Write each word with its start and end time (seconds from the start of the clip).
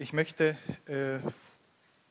Ich 0.00 0.14
möchte 0.14 0.56
äh, 0.86 1.18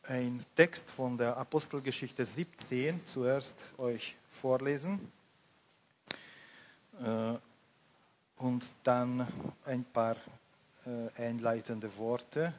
einen 0.07 0.45
Text 0.55 0.87
von 0.91 1.17
der 1.17 1.35
Apostelgeschichte 1.37 2.23
17 2.23 3.03
zuerst 3.07 3.55
euch 3.79 4.15
vorlesen 4.29 5.11
äh, 7.03 7.33
und 8.37 8.69
dann 8.83 9.27
ein 9.65 9.83
paar 9.85 10.17
äh, 10.85 11.09
einleitende 11.19 11.89
Worte. 11.97 12.53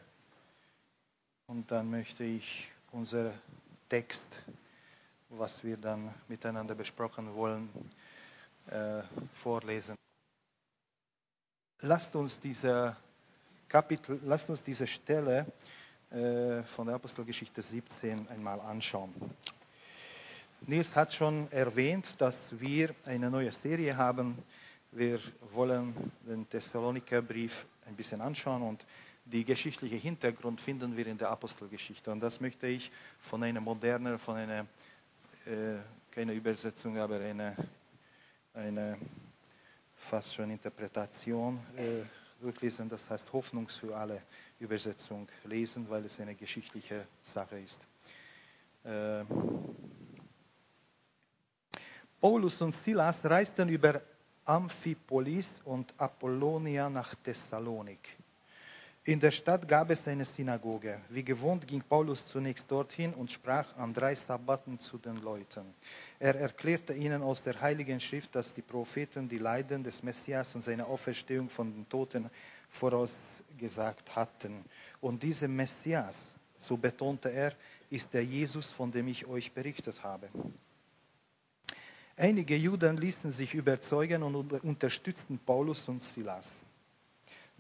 Und 1.46 1.70
dann 1.70 1.88
möchte 1.88 2.24
ich 2.24 2.66
unser 2.90 3.32
Text, 3.88 4.26
was 5.28 5.62
wir 5.62 5.76
dann 5.76 6.12
miteinander 6.26 6.74
besprochen 6.74 7.32
wollen, 7.36 7.68
äh, 8.66 9.02
vorlesen. 9.34 9.94
Lasst 11.82 12.16
uns 12.16 12.40
diese 12.40 12.96
Kapitel, 13.70 14.18
lasst 14.24 14.50
uns 14.50 14.60
diese 14.64 14.84
Stelle 14.84 15.46
äh, 16.10 16.64
von 16.64 16.86
der 16.86 16.96
Apostelgeschichte 16.96 17.62
17 17.62 18.26
einmal 18.26 18.60
anschauen. 18.60 19.14
Nils 20.62 20.96
hat 20.96 21.14
schon 21.14 21.46
erwähnt, 21.52 22.20
dass 22.20 22.58
wir 22.58 22.92
eine 23.06 23.30
neue 23.30 23.52
Serie 23.52 23.96
haben. 23.96 24.36
Wir 24.90 25.20
wollen 25.52 25.94
den 26.26 26.48
Thessalonikerbrief 26.48 27.64
ein 27.86 27.94
bisschen 27.94 28.20
anschauen 28.20 28.62
und 28.62 28.84
die 29.24 29.44
geschichtliche 29.44 29.96
Hintergrund 29.96 30.60
finden 30.60 30.96
wir 30.96 31.06
in 31.06 31.16
der 31.16 31.30
Apostelgeschichte. 31.30 32.10
Und 32.10 32.18
das 32.18 32.40
möchte 32.40 32.66
ich 32.66 32.90
von 33.20 33.44
einer 33.44 33.60
modernen, 33.60 34.18
von 34.18 34.34
einer, 34.34 34.66
äh, 35.46 35.76
keine 36.10 36.32
Übersetzung, 36.32 36.98
aber 36.98 37.20
eine, 37.20 37.54
eine 38.52 38.98
fast 39.94 40.34
schon 40.34 40.50
Interpretation 40.50 41.60
äh, 41.76 42.02
durchlesen. 42.40 42.88
Das 42.88 43.08
heißt 43.08 43.32
Hoffnung 43.32 43.68
für 43.68 43.96
alle 43.96 44.22
Übersetzung 44.58 45.28
lesen, 45.44 45.88
weil 45.88 46.04
es 46.04 46.18
eine 46.20 46.34
geschichtliche 46.34 47.06
Sache 47.22 47.58
ist. 47.58 47.78
Äh, 48.84 49.24
Paulus 52.20 52.60
und 52.60 52.74
Silas 52.74 53.24
reisten 53.24 53.68
über 53.68 54.02
Amphipolis 54.44 55.60
und 55.64 55.94
Apollonia 55.98 56.90
nach 56.90 57.14
Thessalonik. 57.14 58.16
In 59.04 59.18
der 59.18 59.30
Stadt 59.30 59.66
gab 59.66 59.88
es 59.88 60.06
eine 60.06 60.26
Synagoge. 60.26 61.00
Wie 61.08 61.24
gewohnt 61.24 61.66
ging 61.66 61.80
Paulus 61.80 62.26
zunächst 62.26 62.70
dorthin 62.70 63.14
und 63.14 63.32
sprach 63.32 63.74
an 63.78 63.94
drei 63.94 64.14
Sabbaten 64.14 64.78
zu 64.78 64.98
den 64.98 65.16
Leuten. 65.16 65.64
Er 66.18 66.34
erklärte 66.34 66.92
ihnen 66.92 67.22
aus 67.22 67.42
der 67.42 67.58
Heiligen 67.62 67.98
Schrift, 67.98 68.34
dass 68.34 68.52
die 68.52 68.60
Propheten 68.60 69.26
die 69.26 69.38
Leiden 69.38 69.82
des 69.82 70.02
Messias 70.02 70.54
und 70.54 70.60
seine 70.60 70.86
Auferstehung 70.86 71.48
von 71.48 71.72
den 71.72 71.88
Toten 71.88 72.28
vorausgesagt 72.68 74.14
hatten. 74.14 74.66
Und 75.00 75.22
dieser 75.22 75.48
Messias, 75.48 76.34
so 76.58 76.76
betonte 76.76 77.30
er, 77.32 77.54
ist 77.88 78.12
der 78.12 78.24
Jesus, 78.24 78.66
von 78.66 78.92
dem 78.92 79.08
ich 79.08 79.24
euch 79.24 79.50
berichtet 79.52 80.02
habe. 80.02 80.28
Einige 82.18 82.54
Juden 82.54 82.98
ließen 82.98 83.30
sich 83.30 83.54
überzeugen 83.54 84.22
und 84.22 84.52
unterstützten 84.62 85.38
Paulus 85.38 85.88
und 85.88 86.02
Silas. 86.02 86.50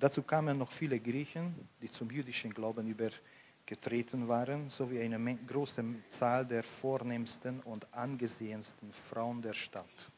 Dazu 0.00 0.22
kamen 0.22 0.56
noch 0.56 0.72
viele 0.72 0.98
Griechen, 0.98 1.54
die 1.82 1.90
zum 1.90 2.10
jüdischen 2.10 2.54
Glauben 2.54 2.86
übergetreten 2.86 4.28
waren, 4.28 4.70
sowie 4.70 4.98
eine 4.98 5.36
große 5.46 5.84
Zahl 6.08 6.46
der 6.46 6.62
vornehmsten 6.62 7.60
und 7.60 7.86
angesehensten 7.92 8.94
Frauen 8.94 9.42
der 9.42 9.52
Stadt. 9.52 10.10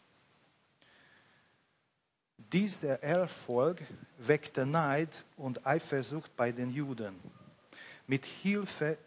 Dieser 2.53 3.03
Erfolg 3.03 3.83
weckte 4.19 4.65
Neid 4.65 5.25
und 5.37 5.67
Eifersucht 5.67 6.37
bei 6.37 6.53
den 6.53 6.71
Juden. 6.71 7.17
Mit 8.07 8.25
Hilfe 8.25 8.99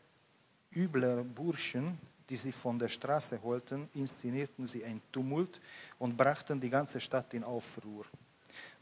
übler 0.76 1.24
Burschen, 1.24 1.98
die 2.30 2.36
sie 2.36 2.52
von 2.52 2.80
der 2.80 2.90
Straße 2.90 3.42
holten, 3.42 3.88
inszenierten 3.94 4.68
sie 4.68 4.84
ein 4.84 5.02
Tumult 5.14 5.62
und 6.00 6.18
brachten 6.18 6.60
die 6.60 6.70
ganze 6.70 7.00
Stadt 7.00 7.34
in 7.34 7.46
Aufruhr. 7.46 8.06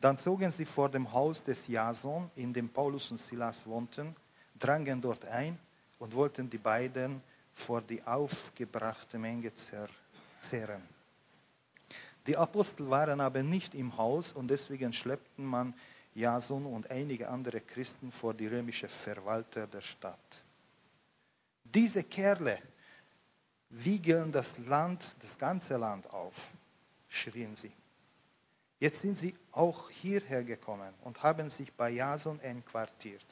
Dann 0.02 0.18
zogen 0.18 0.52
sie 0.52 0.66
vor 0.66 0.90
dem 0.90 1.12
Haus 1.12 1.44
des 1.44 1.68
Jason, 1.68 2.30
in 2.36 2.54
dem 2.54 2.70
Paulus 2.70 3.12
und 3.12 3.18
Silas 3.18 3.66
wohnten, 3.66 4.16
drangen 4.60 5.02
dort 5.02 5.26
ein 5.28 5.58
und 6.00 6.14
wollten 6.14 6.50
die 6.50 6.58
beiden 6.58 7.22
vor 7.54 7.82
die 7.82 8.04
aufgebrachte 8.04 9.18
Menge 9.18 9.52
zerren. 9.54 10.82
Die 12.28 12.38
Apostel 12.38 12.90
waren 12.90 13.20
aber 13.20 13.44
nicht 13.44 13.76
im 13.76 13.98
Haus 13.98 14.32
und 14.32 14.48
deswegen 14.48 14.94
schleppten 14.94 15.46
man 15.46 15.74
Jason 16.16 16.66
und 16.66 16.90
einige 16.92 17.30
andere 17.30 17.60
Christen 17.60 18.12
vor 18.12 18.34
die 18.34 18.48
römische 18.48 18.88
Verwalter 18.88 19.68
der 19.68 19.82
Stadt. 19.82 20.20
Diese 21.64 22.04
Kerle 22.04 22.60
wiegeln 23.70 24.32
das 24.32 24.58
Land, 24.60 25.16
das 25.20 25.38
ganze 25.38 25.78
Land 25.78 26.10
auf, 26.14 26.36
schrien 27.10 27.56
sie. 27.56 27.72
Jetzt 28.84 29.00
sind 29.00 29.18
sie 29.18 29.34
auch 29.54 29.90
hierher 29.90 30.44
gekommen 30.44 30.94
und 31.06 31.24
haben 31.24 31.50
sich 31.50 31.72
bei 31.72 31.90
Jason 31.90 32.42
einquartiert. 32.42 33.26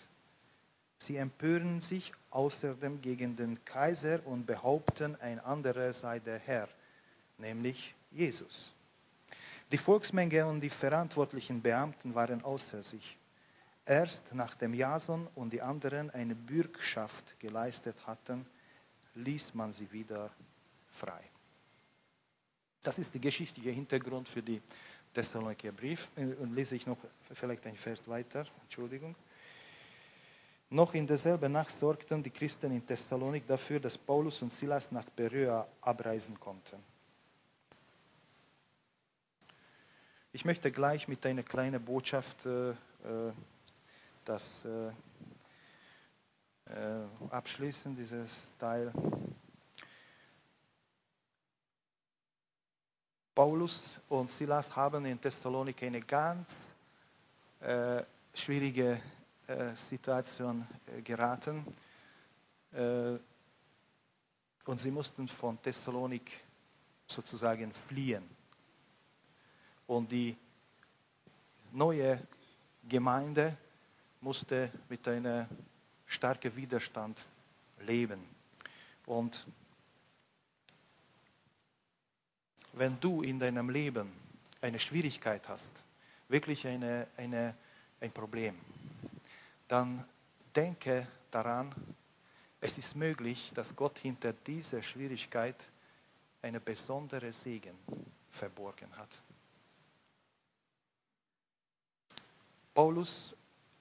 Sie 0.98 1.18
empören 1.18 1.82
sich 1.82 2.14
außerdem 2.30 3.02
gegen 3.02 3.36
den 3.36 3.66
Kaiser 3.66 4.26
und 4.26 4.46
behaupten, 4.46 5.18
ein 5.20 5.42
anderer 5.42 5.92
sei 5.92 6.20
der 6.20 6.40
Herr, 6.40 6.70
nämlich 7.38 7.94
Jesus. 8.12 8.72
Die 9.74 9.78
Volksmenge 9.78 10.46
und 10.46 10.62
die 10.62 10.70
verantwortlichen 10.70 11.62
Beamten 11.62 12.16
waren 12.16 12.46
außer 12.46 12.82
sich. 12.82 13.18
Erst 13.86 14.34
nachdem 14.34 14.74
Jason 14.74 15.28
und 15.36 15.52
die 15.52 15.62
anderen 15.62 16.12
eine 16.12 16.34
Bürgschaft 16.34 17.38
geleistet 17.42 17.98
hatten, 18.08 18.46
ließ 19.16 19.54
man 19.54 19.74
sie 19.74 19.92
wieder 19.92 20.32
frei. 20.88 21.22
Das 22.84 22.98
ist 22.98 23.14
der 23.14 23.22
geschichtliche 23.22 23.72
Hintergrund 23.72 24.30
für 24.30 24.42
die 24.42 24.62
Thessaloniker 25.14 25.72
Brief. 25.72 26.10
Äh, 26.16 26.36
und 26.36 26.54
lese 26.54 26.76
ich 26.76 26.86
noch 26.86 26.98
vielleicht 27.34 27.66
ein 27.68 27.76
Vers 27.76 28.08
weiter. 28.08 28.46
Entschuldigung. 28.64 29.16
Noch 30.70 30.94
in 30.94 31.06
derselben 31.06 31.52
Nacht 31.52 31.72
sorgten 31.72 32.24
die 32.24 32.30
Christen 32.30 32.72
in 32.72 32.86
Thessalonik 32.86 33.46
dafür, 33.46 33.80
dass 33.80 33.98
Paulus 33.98 34.42
und 34.42 34.50
Silas 34.50 34.92
nach 34.92 35.06
Beröa 35.10 35.68
abreisen 35.82 36.40
konnten. 36.40 36.78
Ich 40.32 40.46
möchte 40.46 40.72
gleich 40.72 41.10
mit 41.10 41.26
einer 41.26 41.44
kleinen 41.44 41.84
Botschaft 41.84 42.46
äh, 42.46 42.70
äh 42.70 42.76
das 44.24 44.64
äh, 44.66 44.90
äh, 46.72 47.06
abschließen, 47.32 47.96
dieses 47.96 48.38
Teil. 48.60 48.94
Paulus 53.34 53.82
und 54.10 54.30
Silas 54.30 54.76
haben 54.76 55.06
in 55.06 55.20
Thessalonik 55.20 55.84
eine 55.84 56.02
ganz 56.02 56.72
äh, 57.62 58.04
schwierige 58.34 59.02
äh, 59.48 59.76
Situation 59.76 60.68
äh, 60.88 61.02
geraten. 61.02 61.66
Äh, 62.74 63.18
und 64.66 64.80
sie 64.80 64.92
mussten 64.92 65.28
von 65.28 65.62
Thessalonik 65.62 66.40
sozusagen 67.08 67.72
fliehen. 67.72 68.24
Und 69.88 70.12
die 70.12 70.36
neue 71.72 72.22
Gemeinde 72.88 73.58
musste 74.20 74.72
mit 74.90 75.08
einem 75.08 75.48
starken 76.06 76.56
Widerstand 76.56 77.26
leben. 77.80 78.22
Und 79.06 79.46
wenn 82.74 83.00
du 83.00 83.22
in 83.22 83.40
deinem 83.40 83.70
Leben 83.70 84.12
eine 84.62 84.80
Schwierigkeit 84.80 85.48
hast, 85.50 85.72
wirklich 86.30 86.66
eine, 86.68 87.08
eine, 87.18 87.56
ein 88.00 88.12
Problem, 88.12 88.58
dann 89.68 90.06
denke 90.56 91.08
daran, 91.30 91.74
es 92.60 92.78
ist 92.78 92.96
möglich, 92.96 93.52
dass 93.56 93.76
Gott 93.76 93.98
hinter 94.00 94.34
dieser 94.34 94.84
Schwierigkeit 94.84 95.56
eine 96.42 96.60
besondere 96.60 97.34
Segen 97.34 97.76
verborgen 98.30 98.96
hat. 98.98 99.22
Paulus 102.74 103.36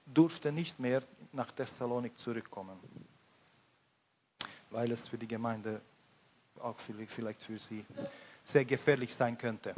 durfte 0.05 0.51
nicht 0.51 0.79
mehr 0.79 1.01
nach 1.31 1.51
Thessalonik 1.51 2.17
zurückkommen, 2.17 2.77
weil 4.69 4.91
es 4.91 5.07
für 5.07 5.17
die 5.17 5.27
Gemeinde 5.27 5.81
auch 6.59 6.77
vielleicht 6.79 7.43
für 7.43 7.57
sie 7.57 7.85
sehr 8.51 8.65
gefährlich 8.65 9.13
sein 9.13 9.37
könnte. 9.37 9.73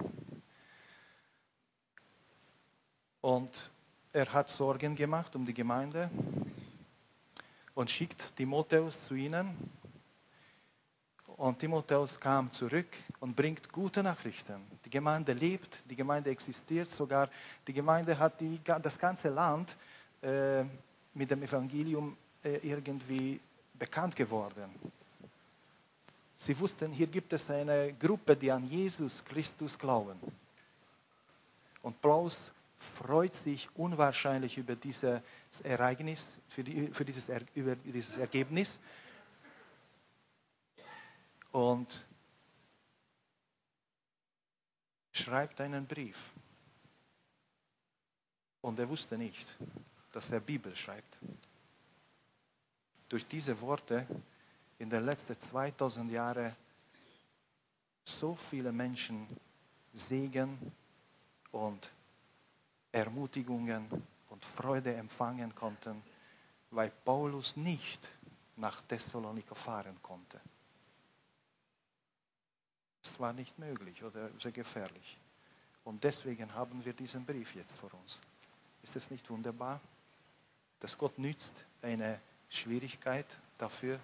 Und 3.22 3.72
er 4.12 4.32
hat 4.34 4.50
Sorgen 4.50 4.96
gemacht 4.96 5.36
um 5.36 5.46
die 5.46 5.54
Gemeinde 5.54 6.10
und 7.74 7.90
schickt 7.90 8.36
Timotheus 8.36 9.00
zu 9.02 9.16
ihnen. 9.16 9.56
Und 11.38 11.60
Timotheus 11.60 12.20
kam 12.20 12.52
zurück 12.52 12.88
und 13.20 13.36
bringt 13.36 13.72
gute 13.72 14.04
Nachrichten. 14.04 14.62
Die 14.86 14.90
Gemeinde 14.90 15.34
lebt, 15.34 15.80
die 15.90 15.96
Gemeinde 15.96 16.30
existiert 16.30 16.90
sogar. 16.92 17.30
Die 17.68 17.74
Gemeinde 17.74 18.18
hat 18.20 18.40
die, 18.40 18.60
das 18.64 19.00
ganze 19.00 19.30
Land 19.30 19.76
äh, 20.22 20.64
mit 21.14 21.32
dem 21.32 21.42
Evangelium 21.42 22.16
äh, 22.44 22.58
irgendwie 22.58 23.40
bekannt 23.74 24.16
geworden. 24.16 24.70
Sie 26.46 26.60
wussten, 26.60 26.92
hier 26.92 27.08
gibt 27.08 27.32
es 27.32 27.50
eine 27.50 27.94
Gruppe, 27.94 28.36
die 28.36 28.52
an 28.52 28.68
Jesus 28.68 29.24
Christus 29.24 29.80
glauben. 29.80 30.20
Und 31.82 32.02
Paulus 32.02 32.52
freut 32.98 33.34
sich 33.34 33.70
unwahrscheinlich 33.76 34.58
über 34.58 34.76
dieses 34.76 35.22
Ereignis, 35.64 36.34
für, 36.50 36.66
die, 36.66 36.88
für 36.88 37.06
dieses, 37.06 37.30
über 37.56 37.78
dieses 37.78 38.18
Ergebnis. 38.18 38.78
Und 41.54 42.06
schreibt 45.14 45.62
einen 45.62 45.88
Brief. 45.88 46.18
Und 48.60 48.78
er 48.80 48.90
wusste 48.90 49.18
nicht, 49.18 49.56
dass 50.12 50.30
er 50.30 50.42
Bibel 50.42 50.76
schreibt. 50.76 51.18
Durch 53.08 53.26
diese 53.28 53.62
Worte 53.62 54.06
in 54.84 54.90
den 54.90 55.06
letzten 55.06 55.40
2000 55.40 56.12
Jahren 56.12 56.54
so 58.04 58.36
viele 58.36 58.74
Menschen 58.74 59.26
Segen 59.94 60.58
und 61.54 61.90
Ermutigungen 62.92 63.88
und 64.30 64.44
Freude 64.44 64.94
empfangen 64.94 65.56
konnten, 65.56 66.04
weil 66.72 66.92
Paulus 67.06 67.56
nicht 67.56 68.10
nach 68.58 68.82
Thessalonika 68.82 69.56
fahren 69.56 69.98
konnte. 70.02 70.42
Es 73.06 73.18
war 73.22 73.32
nicht 73.32 73.58
möglich 73.58 74.04
oder 74.04 74.30
sehr 74.38 74.52
gefährlich. 74.52 75.18
Und 75.86 76.04
deswegen 76.04 76.54
haben 76.54 76.84
wir 76.84 76.92
diesen 76.92 77.26
Brief 77.26 77.56
jetzt 77.56 77.78
vor 77.78 77.94
uns. 77.94 78.20
Ist 78.82 78.98
es 78.98 79.10
nicht 79.10 79.30
wunderbar, 79.30 79.80
dass 80.82 80.98
Gott 80.98 81.18
nützt 81.18 81.56
eine 81.82 82.20
Schwierigkeit 82.50 83.26
dafür 83.58 83.98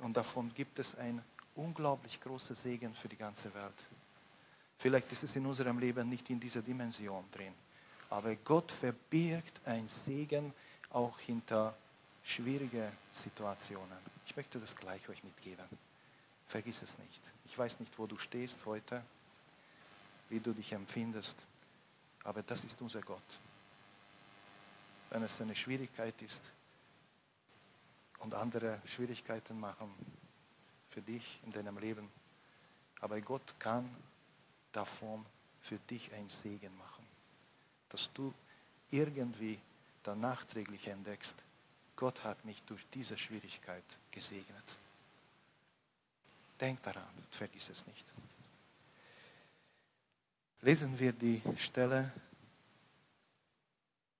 und 0.00 0.16
davon 0.16 0.52
gibt 0.54 0.78
es 0.78 0.94
ein 0.96 1.22
unglaublich 1.54 2.20
großer 2.20 2.54
Segen 2.54 2.94
für 2.94 3.08
die 3.08 3.16
ganze 3.16 3.52
Welt. 3.54 3.86
Vielleicht 4.78 5.12
ist 5.12 5.24
es 5.24 5.36
in 5.36 5.46
unserem 5.46 5.78
Leben 5.78 6.08
nicht 6.08 6.30
in 6.30 6.40
dieser 6.40 6.62
Dimension 6.62 7.24
drin, 7.32 7.52
aber 8.08 8.34
Gott 8.36 8.72
verbirgt 8.72 9.60
ein 9.66 9.86
Segen 9.88 10.52
auch 10.90 11.18
hinter 11.20 11.76
schwierige 12.24 12.90
Situationen. 13.12 13.98
Ich 14.26 14.36
möchte 14.36 14.58
das 14.58 14.74
gleich 14.76 15.08
euch 15.08 15.22
mitgeben. 15.22 15.64
Vergiss 16.48 16.82
es 16.82 16.98
nicht. 16.98 17.22
Ich 17.44 17.56
weiß 17.56 17.78
nicht, 17.80 17.96
wo 17.98 18.06
du 18.06 18.18
stehst 18.18 18.64
heute, 18.66 19.02
wie 20.28 20.40
du 20.40 20.52
dich 20.52 20.72
empfindest, 20.72 21.36
aber 22.24 22.42
das 22.42 22.64
ist 22.64 22.80
unser 22.80 23.00
Gott. 23.00 23.38
Wenn 25.10 25.22
es 25.22 25.40
eine 25.40 25.54
Schwierigkeit 25.54 26.20
ist 26.22 26.40
und 28.20 28.34
andere 28.34 28.80
Schwierigkeiten 28.86 29.58
machen 29.58 29.92
für 30.90 31.02
dich 31.02 31.40
in 31.44 31.52
deinem 31.52 31.78
Leben, 31.78 32.08
aber 33.00 33.20
Gott 33.20 33.54
kann 33.58 33.88
davon 34.72 35.24
für 35.62 35.78
dich 35.78 36.12
ein 36.12 36.28
Segen 36.28 36.76
machen, 36.78 37.06
dass 37.88 38.08
du 38.14 38.32
irgendwie 38.90 39.58
dann 40.02 40.20
nachträglich 40.20 40.86
entdeckst, 40.88 41.34
Gott 41.96 42.24
hat 42.24 42.44
mich 42.44 42.62
durch 42.62 42.84
diese 42.94 43.16
Schwierigkeit 43.16 43.84
gesegnet. 44.10 44.76
Denk 46.58 46.82
daran, 46.82 47.08
vergiss 47.30 47.68
es 47.68 47.86
nicht. 47.86 48.06
Lesen 50.62 50.98
wir 50.98 51.12
die 51.12 51.42
Stelle 51.56 52.12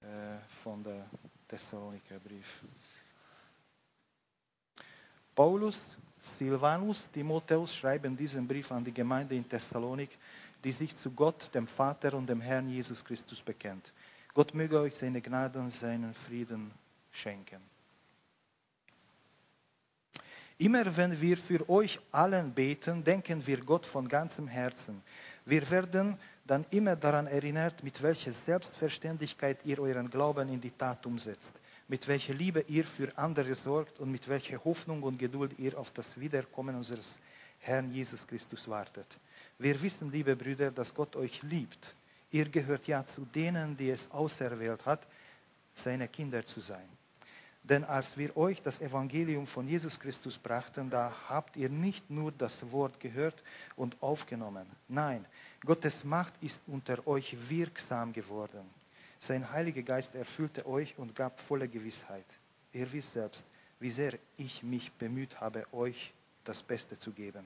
äh, 0.01 0.39
von 0.63 0.83
der 0.83 1.09
Thessaloniker 1.49 2.19
Brief. 2.19 2.63
Paulus, 5.41 5.97
Silvanus, 6.21 7.09
Timotheus 7.11 7.75
schreiben 7.75 8.15
diesen 8.15 8.47
Brief 8.47 8.71
an 8.73 8.85
die 8.85 8.93
Gemeinde 8.93 9.35
in 9.35 9.49
Thessalonik, 9.49 10.11
die 10.63 10.71
sich 10.71 10.95
zu 10.95 11.11
Gott, 11.13 11.49
dem 11.55 11.67
Vater 11.67 12.13
und 12.13 12.27
dem 12.27 12.43
Herrn 12.43 12.69
Jesus 12.69 13.03
Christus 13.03 13.41
bekennt. 13.41 13.91
Gott 14.35 14.53
möge 14.53 14.79
euch 14.79 14.95
seine 14.95 15.23
Gnade 15.23 15.59
und 15.59 15.71
seinen 15.71 16.13
Frieden 16.13 16.71
schenken. 17.11 17.63
Immer 20.59 20.95
wenn 20.95 21.19
wir 21.19 21.39
für 21.39 21.67
euch 21.71 21.99
allen 22.13 22.53
beten, 22.53 23.03
denken 23.03 23.47
wir 23.47 23.63
Gott 23.63 23.87
von 23.87 24.07
ganzem 24.09 24.47
Herzen. 24.47 25.01
Wir 25.47 25.71
werden 25.71 26.19
dann 26.47 26.67
immer 26.69 26.97
daran 26.97 27.27
erinnert, 27.27 27.83
mit 27.83 28.03
welcher 28.03 28.33
Selbstverständlichkeit 28.33 29.65
ihr 29.65 29.79
euren 29.79 30.11
Glauben 30.11 30.51
in 30.51 30.61
die 30.61 30.73
Tat 30.73 31.07
umsetzt, 31.07 31.53
mit 31.91 32.07
welcher 32.07 32.35
Liebe 32.35 32.61
ihr 32.69 32.85
für 32.85 33.09
andere 33.19 33.53
sorgt 33.57 33.99
und 33.99 34.13
mit 34.13 34.29
welcher 34.29 34.65
Hoffnung 34.65 35.03
und 35.03 35.19
Geduld 35.19 35.59
ihr 35.59 35.77
auf 35.77 35.91
das 35.91 36.21
Wiederkommen 36.21 36.77
unseres 36.77 37.09
Herrn 37.59 37.91
Jesus 37.91 38.25
Christus 38.29 38.69
wartet. 38.69 39.19
Wir 39.59 39.83
wissen, 39.83 40.13
liebe 40.13 40.37
Brüder, 40.37 40.71
dass 40.71 40.95
Gott 40.95 41.17
euch 41.17 41.43
liebt. 41.43 41.97
Ihr 42.31 42.49
gehört 42.49 42.87
ja 42.87 43.05
zu 43.05 43.25
denen, 43.35 43.77
die 43.77 43.91
es 43.91 44.09
auserwählt 44.13 44.87
hat, 44.87 45.05
seine 45.75 46.07
Kinder 46.07 46.47
zu 46.47 46.61
sein. 46.61 46.89
Denn 47.65 47.83
als 47.83 48.17
wir 48.17 48.37
euch 48.37 48.63
das 48.63 48.81
Evangelium 48.81 49.49
von 49.49 49.67
Jesus 49.67 49.99
Christus 49.99 50.39
brachten, 50.39 50.91
da 50.91 51.13
habt 51.29 51.57
ihr 51.57 51.69
nicht 51.69 52.09
nur 52.09 52.31
das 52.31 52.71
Wort 52.71 53.01
gehört 53.01 53.43
und 53.75 54.01
aufgenommen. 54.01 54.67
Nein, 54.87 55.27
Gottes 55.67 56.05
Macht 56.05 56.35
ist 56.41 56.61
unter 56.69 57.05
euch 57.09 57.37
wirksam 57.49 58.13
geworden. 58.13 58.80
Sein 59.21 59.53
Heiliger 59.53 59.83
Geist 59.83 60.15
erfüllte 60.15 60.67
euch 60.67 60.97
und 60.97 61.15
gab 61.15 61.39
volle 61.39 61.69
Gewissheit. 61.69 62.25
Ihr 62.73 62.91
wisst 62.93 63.13
selbst, 63.13 63.45
wie 63.79 63.91
sehr 63.91 64.19
ich 64.39 64.63
mich 64.63 64.91
bemüht 64.93 65.41
habe, 65.41 65.67
euch 65.73 66.13
das 66.45 66.63
Beste 66.63 66.99
zu 66.99 67.13
geben. 67.13 67.45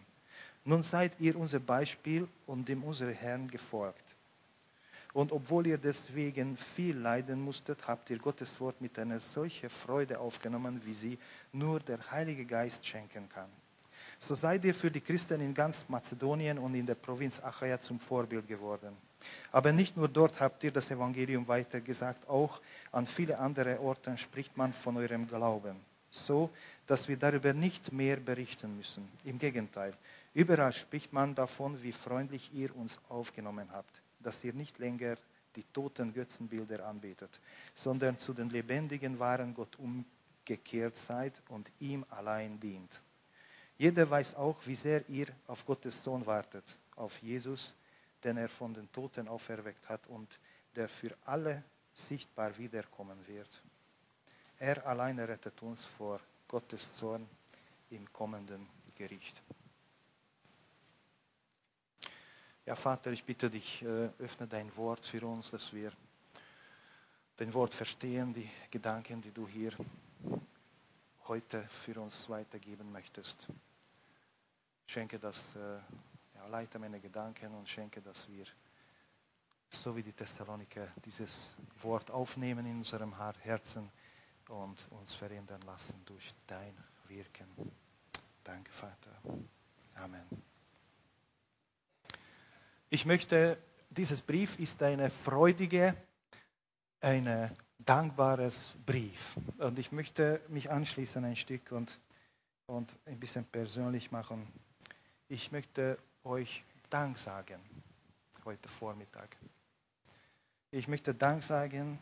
Nun 0.64 0.82
seid 0.82 1.12
ihr 1.20 1.36
unser 1.36 1.58
Beispiel 1.58 2.28
und 2.46 2.68
dem 2.68 2.84
unsere 2.84 3.12
Herrn 3.12 3.50
gefolgt. 3.50 4.04
Und 5.12 5.30
obwohl 5.32 5.66
ihr 5.66 5.78
deswegen 5.78 6.56
viel 6.56 6.96
leiden 6.96 7.40
musstet, 7.42 7.86
habt 7.86 8.08
ihr 8.10 8.18
Gottes 8.18 8.58
Wort 8.60 8.80
mit 8.80 8.98
einer 8.98 9.20
solchen 9.20 9.70
Freude 9.70 10.18
aufgenommen, 10.18 10.80
wie 10.84 10.94
sie 10.94 11.18
nur 11.52 11.80
der 11.80 11.98
Heilige 12.10 12.44
Geist 12.44 12.86
schenken 12.86 13.28
kann. 13.28 13.50
So 14.18 14.34
seid 14.34 14.64
ihr 14.64 14.74
für 14.74 14.90
die 14.90 15.00
Christen 15.00 15.40
in 15.40 15.54
ganz 15.54 15.84
Mazedonien 15.88 16.58
und 16.58 16.74
in 16.74 16.86
der 16.86 16.94
Provinz 16.94 17.40
Achaia 17.40 17.80
zum 17.80 18.00
Vorbild 18.00 18.48
geworden. 18.48 18.96
Aber 19.52 19.72
nicht 19.72 19.96
nur 19.96 20.08
dort 20.08 20.40
habt 20.40 20.64
ihr 20.64 20.72
das 20.72 20.90
Evangelium 20.90 21.48
weitergesagt, 21.48 22.28
auch 22.28 22.60
an 22.92 23.06
viele 23.06 23.38
andere 23.38 23.80
Orten 23.80 24.18
spricht 24.18 24.56
man 24.56 24.72
von 24.72 24.96
eurem 24.96 25.26
Glauben. 25.26 25.76
So, 26.10 26.50
dass 26.86 27.08
wir 27.08 27.16
darüber 27.16 27.52
nicht 27.52 27.92
mehr 27.92 28.16
berichten 28.16 28.76
müssen. 28.76 29.08
Im 29.24 29.38
Gegenteil, 29.38 29.94
überall 30.32 30.72
spricht 30.72 31.12
man 31.12 31.34
davon, 31.34 31.82
wie 31.82 31.92
freundlich 31.92 32.52
ihr 32.54 32.74
uns 32.76 33.00
aufgenommen 33.08 33.68
habt 33.72 34.04
dass 34.24 34.42
ihr 34.42 34.52
nicht 34.52 34.78
länger 34.78 35.16
die 35.54 35.64
toten 35.72 36.12
Götzenbilder 36.12 36.84
anbetet, 36.86 37.40
sondern 37.74 38.18
zu 38.18 38.32
den 38.32 38.48
lebendigen 38.48 39.18
wahren 39.20 39.54
Gott 39.54 39.78
umgekehrt 39.78 40.96
seid 40.96 41.40
und 41.48 41.70
ihm 41.78 42.04
allein 42.10 42.58
dient. 42.58 43.02
Jeder 43.76 44.08
weiß 44.08 44.34
auch, 44.34 44.56
wie 44.66 44.74
sehr 44.74 45.08
ihr 45.08 45.26
auf 45.46 45.64
Gottes 45.66 46.02
Sohn 46.02 46.26
wartet, 46.26 46.76
auf 46.96 47.16
Jesus, 47.22 47.74
den 48.24 48.38
er 48.38 48.48
von 48.48 48.72
den 48.72 48.90
Toten 48.90 49.28
auferweckt 49.28 49.88
hat 49.88 50.06
und 50.06 50.28
der 50.74 50.88
für 50.88 51.16
alle 51.24 51.62
sichtbar 51.92 52.56
wiederkommen 52.58 53.26
wird. 53.28 53.62
Er 54.58 54.86
alleine 54.86 55.28
rettet 55.28 55.62
uns 55.62 55.84
vor 55.84 56.20
Gottes 56.48 56.92
Zorn 56.94 57.28
im 57.90 58.12
kommenden 58.12 58.68
Gericht. 58.96 59.42
Ja, 62.66 62.74
Vater, 62.74 63.12
ich 63.12 63.24
bitte 63.24 63.50
dich, 63.50 63.82
äh, 63.82 64.08
öffne 64.18 64.46
dein 64.46 64.74
Wort 64.76 65.04
für 65.04 65.26
uns, 65.26 65.50
dass 65.50 65.72
wir 65.72 65.92
dein 67.36 67.52
Wort 67.52 67.74
verstehen, 67.74 68.32
die 68.32 68.48
Gedanken, 68.70 69.20
die 69.20 69.32
du 69.32 69.46
hier 69.46 69.72
heute 71.26 71.62
für 71.62 72.00
uns 72.00 72.28
weitergeben 72.28 72.90
möchtest. 72.90 73.48
Schenke 74.86 75.18
das, 75.18 75.56
ja, 76.44 76.50
leite 76.50 76.78
meine 76.78 77.00
Gedanken 77.00 77.54
und 77.54 77.68
schenke, 77.68 78.00
dass 78.00 78.28
wir, 78.28 78.44
so 79.70 79.96
wie 79.96 80.02
die 80.02 80.12
Thessaloniker, 80.12 80.86
dieses 81.04 81.56
Wort 81.82 82.10
aufnehmen 82.10 82.66
in 82.66 82.76
unserem 82.78 83.14
Herzen 83.40 83.90
und 84.48 84.86
uns 84.90 85.14
verändern 85.14 85.60
lassen 85.62 85.94
durch 86.04 86.34
dein 86.46 86.74
Wirken. 87.08 87.46
Danke, 88.42 88.70
Vater. 88.72 89.10
Amen. 89.96 90.24
Ich 92.90 93.06
möchte, 93.06 93.58
dieses 93.90 94.20
Brief 94.20 94.58
ist 94.58 94.82
eine 94.82 95.10
freudige, 95.10 95.96
ein 97.00 97.50
dankbares 97.78 98.74
Brief. 98.84 99.36
Und 99.58 99.78
ich 99.78 99.92
möchte 99.92 100.40
mich 100.48 100.70
anschließen 100.70 101.24
ein 101.24 101.36
Stück 101.36 101.72
und, 101.72 101.98
und 102.66 102.94
ein 103.06 103.18
bisschen 103.18 103.44
persönlich 103.44 104.12
machen. 104.12 104.46
Ich 105.28 105.50
möchte 105.50 105.98
euch 106.24 106.64
Dank 106.90 107.18
sagen 107.18 107.60
heute 108.44 108.68
Vormittag. 108.68 109.36
Ich 110.70 110.86
möchte 110.88 111.14
Dank 111.14 111.42
sagen, 111.42 111.98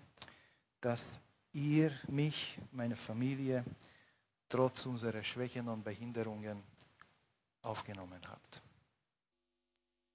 dass 0.81 1.21
ihr 1.53 1.93
mich, 2.09 2.59
meine 2.73 2.97
Familie, 2.97 3.65
trotz 4.49 4.87
unserer 4.87 5.23
Schwächen 5.23 5.69
und 5.69 5.85
Behinderungen 5.85 6.63
aufgenommen 7.63 8.21
habt. 8.29 8.63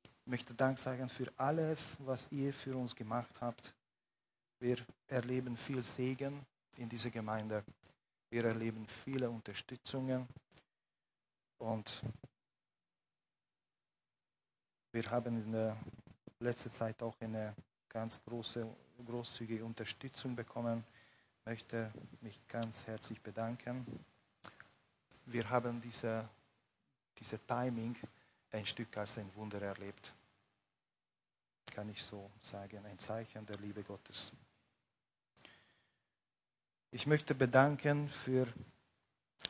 Ich 0.04 0.26
möchte 0.26 0.54
Dank 0.54 0.80
sagen 0.80 1.08
für 1.10 1.32
alles, 1.38 1.96
was 2.00 2.28
ihr 2.32 2.54
für 2.54 2.76
uns 2.76 2.94
gemacht 2.96 3.40
habt. 3.40 3.74
Wir 4.60 4.78
erleben 5.08 5.56
viel 5.56 5.84
Segen 5.84 6.46
in 6.78 6.90
dieser 6.90 7.10
Gemeinde. 7.10 7.64
Wir 8.30 8.44
erleben 8.46 8.86
viele 8.88 9.30
Unterstützungen 9.30 10.28
und 11.58 12.02
wir 14.98 15.12
haben 15.12 15.38
in 15.44 15.52
der 15.52 15.78
letzten 16.40 16.72
Zeit 16.72 17.04
auch 17.04 17.14
eine 17.22 17.54
ganz 17.88 18.20
große, 18.26 18.68
großzügige 19.06 19.64
Unterstützung 19.64 20.36
bekommen. 20.36 20.84
Ich 21.42 21.46
möchte 21.46 21.94
mich 22.22 22.42
ganz 22.48 22.88
herzlich 22.88 23.22
bedanken. 23.22 23.86
Wir 25.28 25.48
haben 25.52 25.80
diese, 25.82 26.28
diese 27.20 27.38
Timing 27.46 27.96
ein 28.52 28.66
Stück 28.66 28.98
als 28.98 29.20
ein 29.20 29.30
Wunder 29.36 29.62
erlebt. 29.62 30.16
Kann 31.68 31.90
ich 31.90 32.02
so 32.02 32.32
sagen, 32.42 32.84
ein 32.84 32.98
Zeichen 32.98 33.46
der 33.46 33.58
Liebe 33.60 33.84
Gottes. 33.84 34.32
Ich 36.90 37.06
möchte 37.06 37.36
bedanken 37.36 38.10
für 38.10 38.48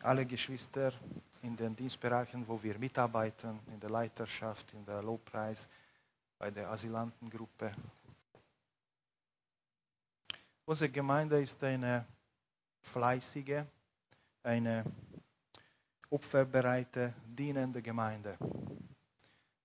alle 0.02 0.26
Geschwister 0.26 0.94
in 1.42 1.56
den 1.56 1.76
Dienstbereichen, 1.76 2.48
wo 2.48 2.62
wir 2.62 2.78
mitarbeiten, 2.78 3.60
in 3.68 3.80
der 3.80 3.90
Leiterschaft, 3.90 4.74
in 4.74 4.86
der 4.86 5.02
Lobpreis, 5.02 5.68
bei 6.38 6.52
der 6.52 6.70
Asylantengruppe. 6.70 7.72
Unsere 10.66 10.90
Gemeinde 10.90 11.42
ist 11.42 11.64
eine 11.64 12.06
fleißige, 12.82 13.64
eine 14.44 14.84
opferbereite, 16.10 17.14
dienende 17.26 17.82
Gemeinde. 17.82 18.38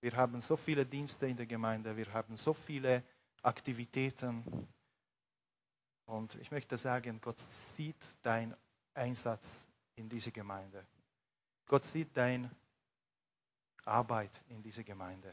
Wir 0.01 0.17
haben 0.17 0.41
so 0.41 0.57
viele 0.57 0.85
Dienste 0.87 1.27
in 1.27 1.37
der 1.37 1.47
Gemeinde, 1.47 1.97
wir 1.97 2.13
haben 2.13 2.37
so 2.37 2.53
viele 2.53 3.03
Aktivitäten. 3.43 4.69
Und 6.07 6.35
ich 6.37 6.51
möchte 6.51 6.77
sagen, 6.77 7.21
Gott 7.21 7.39
sieht 7.39 8.17
deinen 8.23 8.55
Einsatz 8.95 9.65
in 9.97 10.09
dieser 10.09 10.31
Gemeinde. 10.31 10.87
Gott 11.67 11.85
sieht 11.85 12.17
deine 12.17 12.51
Arbeit 13.85 14.43
in 14.49 14.63
dieser 14.63 14.85
Gemeinde. 14.85 15.33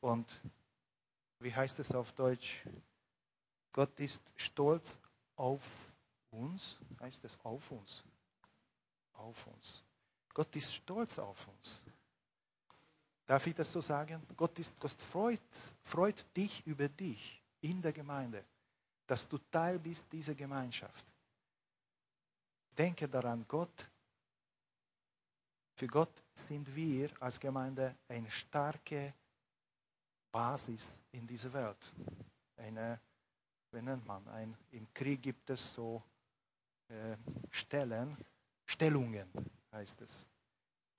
Und 0.00 0.42
wie 1.40 1.54
heißt 1.54 1.78
es 1.78 1.92
auf 1.92 2.12
Deutsch? 2.12 2.62
Gott 3.72 3.98
ist 4.00 4.20
stolz 4.36 4.98
auf 5.36 5.92
uns. 6.30 6.78
Heißt 7.00 7.24
es 7.24 7.38
auf 7.44 7.70
uns? 7.70 8.04
Auf 9.14 9.46
uns. 9.46 9.82
Gott 10.32 10.54
ist 10.56 10.74
stolz 10.74 11.18
auf 11.18 11.48
uns. 11.48 11.82
Darf 13.26 13.46
ich 13.46 13.54
das 13.54 13.72
so 13.72 13.80
sagen? 13.80 14.22
Gott, 14.36 14.58
ist, 14.58 14.78
Gott 14.78 15.00
freut, 15.00 15.40
freut 15.80 16.36
dich 16.36 16.66
über 16.66 16.88
dich 16.88 17.42
in 17.62 17.80
der 17.80 17.92
Gemeinde, 17.92 18.44
dass 19.06 19.26
du 19.28 19.38
Teil 19.50 19.78
bist 19.78 20.12
dieser 20.12 20.34
Gemeinschaft. 20.34 21.04
Denke 22.76 23.08
daran, 23.08 23.44
Gott, 23.46 23.88
für 25.76 25.86
Gott 25.86 26.22
sind 26.34 26.74
wir 26.74 27.10
als 27.20 27.38
Gemeinde 27.38 27.96
eine 28.08 28.30
starke 28.30 29.14
Basis 30.32 31.00
in 31.12 31.26
dieser 31.26 31.52
Welt. 31.52 31.94
Eine, 32.56 33.00
wie 33.70 33.82
nennt 33.82 34.06
man, 34.06 34.26
ein, 34.28 34.56
im 34.72 34.92
Krieg 34.92 35.22
gibt 35.22 35.50
es 35.50 35.74
so 35.74 36.02
äh, 36.88 37.16
Stellen, 37.50 38.16
Stellungen 38.66 39.28
heißt 39.72 40.00
es. 40.00 40.26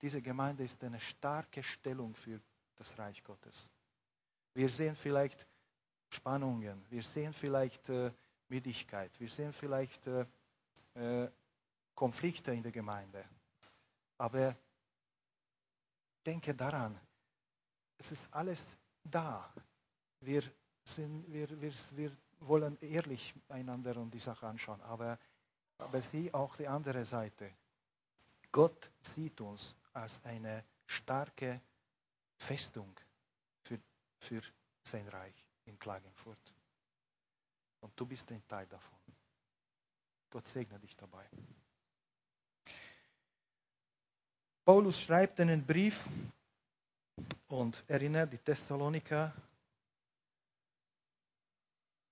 Diese 0.02 0.22
Gemeinde 0.22 0.64
ist 0.64 0.82
eine 0.84 1.00
starke 1.00 1.62
Stellung 1.62 2.14
für 2.14 2.40
das 2.76 2.98
Reich 2.98 3.22
Gottes. 3.24 3.70
Wir 4.54 4.68
sehen 4.68 4.96
vielleicht 4.96 5.46
Spannungen, 6.08 6.84
wir 6.90 7.02
sehen 7.02 7.32
vielleicht 7.32 7.88
äh, 7.88 8.12
Müdigkeit, 8.48 9.10
wir 9.18 9.28
sehen 9.28 9.52
vielleicht 9.52 10.06
äh, 10.06 10.26
äh, 10.94 11.30
Konflikte 11.96 12.52
in 12.52 12.62
der 12.62 12.72
Gemeinde. 12.72 13.24
Aber 14.18 14.54
denke 16.24 16.54
daran, 16.54 17.00
es 17.96 18.12
ist 18.12 18.32
alles 18.32 18.64
da. 19.02 19.52
Wir, 20.20 20.42
sind, 20.84 21.32
wir, 21.32 21.48
wir, 21.60 21.72
wir 21.92 22.16
wollen 22.40 22.76
ehrlich 22.80 23.34
einander 23.48 23.96
und 23.96 24.12
die 24.12 24.18
Sache 24.18 24.46
anschauen, 24.46 24.80
aber, 24.82 25.18
aber 25.78 26.00
sieh 26.02 26.32
auch 26.32 26.54
die 26.56 26.68
andere 26.68 27.04
Seite. 27.04 27.50
Gott 28.52 28.90
sieht 29.00 29.40
uns 29.40 29.74
als 29.92 30.22
eine 30.24 30.64
starke 30.86 31.60
Festung 32.36 32.94
für, 33.62 33.80
für 34.18 34.42
sein 34.82 35.08
Reich 35.08 35.46
in 35.64 35.78
Klagenfurt. 35.78 36.54
Und 37.80 37.98
du 37.98 38.06
bist 38.06 38.30
ein 38.32 38.46
Teil 38.46 38.66
davon. 38.66 38.98
Gott 40.30 40.46
segne 40.46 40.78
dich 40.78 40.96
dabei. 40.96 41.28
Paulus 44.66 45.00
schreibt 45.00 45.38
einen 45.38 45.64
Brief 45.64 46.04
und 47.46 47.84
erinnert 47.86 48.32
die 48.32 48.38
Thessaloniker, 48.38 49.32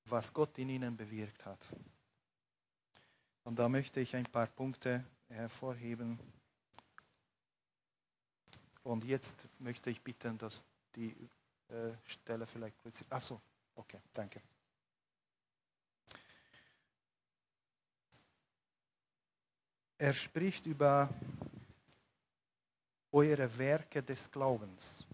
was 0.05 0.33
Gott 0.33 0.57
in 0.59 0.69
ihnen 0.69 0.97
bewirkt 0.97 1.45
hat. 1.45 1.59
Und 3.43 3.59
da 3.59 3.69
möchte 3.69 3.99
ich 3.99 4.15
ein 4.15 4.27
paar 4.27 4.47
Punkte 4.47 5.05
hervorheben, 5.31 6.17
und 8.85 9.03
jetzt 9.05 9.49
möchte 9.59 9.91
ich 9.91 10.01
bitten, 10.01 10.39
dass 10.39 10.63
die 10.95 11.11
äh, 11.71 11.91
Stelle 12.05 12.47
vielleicht 12.47 12.81
plötzlich. 12.83 13.11
Achso, 13.11 13.41
okay, 13.75 13.99
danke. 14.13 14.41
Er 19.99 20.13
spricht 20.13 20.67
über 20.67 21.09
eure 23.15 23.59
Werke 23.59 24.03
des 24.03 24.29
Glaubens, 24.33 25.07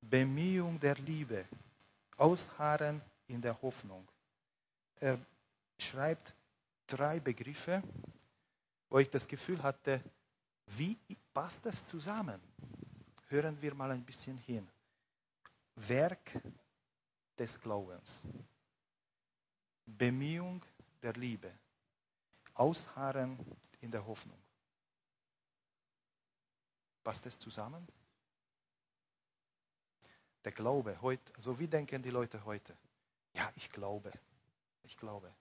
Bemühung 0.00 0.78
der 0.78 0.94
Liebe, 0.94 1.44
Ausharren 2.16 3.02
in 3.26 3.42
der 3.42 3.60
Hoffnung. 3.62 4.06
Er 5.00 5.18
schreibt 5.76 6.32
drei 6.86 7.18
Begriffe, 7.18 7.82
wo 8.88 9.00
ich 9.00 9.10
das 9.10 9.26
Gefühl 9.26 9.60
hatte, 9.60 10.00
wie 10.66 10.96
passt 11.34 11.66
das 11.66 11.84
zusammen? 11.88 12.40
Hören 13.28 13.60
wir 13.60 13.74
mal 13.74 13.90
ein 13.90 14.04
bisschen 14.04 14.38
hin. 14.38 14.68
Werk 15.74 16.40
des 17.36 17.60
Glaubens, 17.60 18.20
Bemühung 19.84 20.64
der 21.02 21.14
Liebe, 21.14 21.50
Ausharren 22.54 23.36
in 23.80 23.90
der 23.90 24.06
Hoffnung. 24.06 24.38
Passt 27.02 27.26
das 27.26 27.38
zusammen? 27.38 27.86
Der 30.44 30.52
Glaube 30.52 31.00
heute, 31.02 31.34
also 31.34 31.58
wie 31.58 31.68
denken 31.68 32.02
die 32.02 32.10
Leute 32.10 32.44
heute? 32.44 32.76
Ja, 33.34 33.50
ich 33.56 33.70
glaube. 33.70 34.12
Ich 34.84 34.96
glaube. 34.96 35.34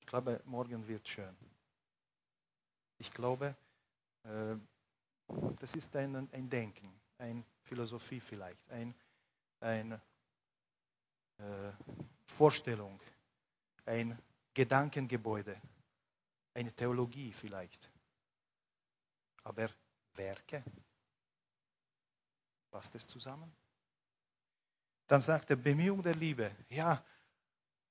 Ich 0.00 0.06
glaube, 0.06 0.40
morgen 0.44 0.86
wird 0.88 1.06
schön. 1.08 1.36
Ich 2.98 3.12
glaube, 3.12 3.56
äh, 4.24 4.56
das 5.60 5.74
ist 5.74 5.94
ein, 5.96 6.16
ein 6.32 6.50
Denken, 6.50 6.92
eine 7.18 7.44
Philosophie 7.62 8.20
vielleicht, 8.20 8.68
ein, 8.70 8.94
eine 9.60 10.00
äh, 11.38 11.72
Vorstellung, 12.26 13.00
ein 13.84 14.18
Gedankengebäude, 14.54 15.60
eine 16.54 16.72
Theologie 16.72 17.32
vielleicht. 17.32 17.90
Aber 19.44 19.68
Werke, 20.18 20.62
passt 22.70 22.94
es 22.94 23.06
zusammen? 23.06 23.50
Dann 25.06 25.20
sagt 25.20 25.50
er, 25.50 25.56
Bemühung 25.56 26.02
der 26.02 26.14
Liebe. 26.14 26.54
Ja, 26.68 27.02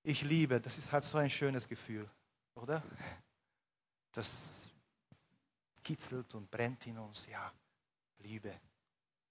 ich 0.03 0.21
liebe, 0.21 0.61
das 0.61 0.77
ist 0.77 0.91
halt 0.91 1.03
so 1.03 1.17
ein 1.17 1.29
schönes 1.29 1.67
Gefühl, 1.67 2.09
oder? 2.55 2.83
Das 4.11 4.69
kitzelt 5.83 6.35
und 6.35 6.51
brennt 6.51 6.85
in 6.87 6.97
uns, 6.97 7.25
ja, 7.27 7.51
Liebe, 8.19 8.53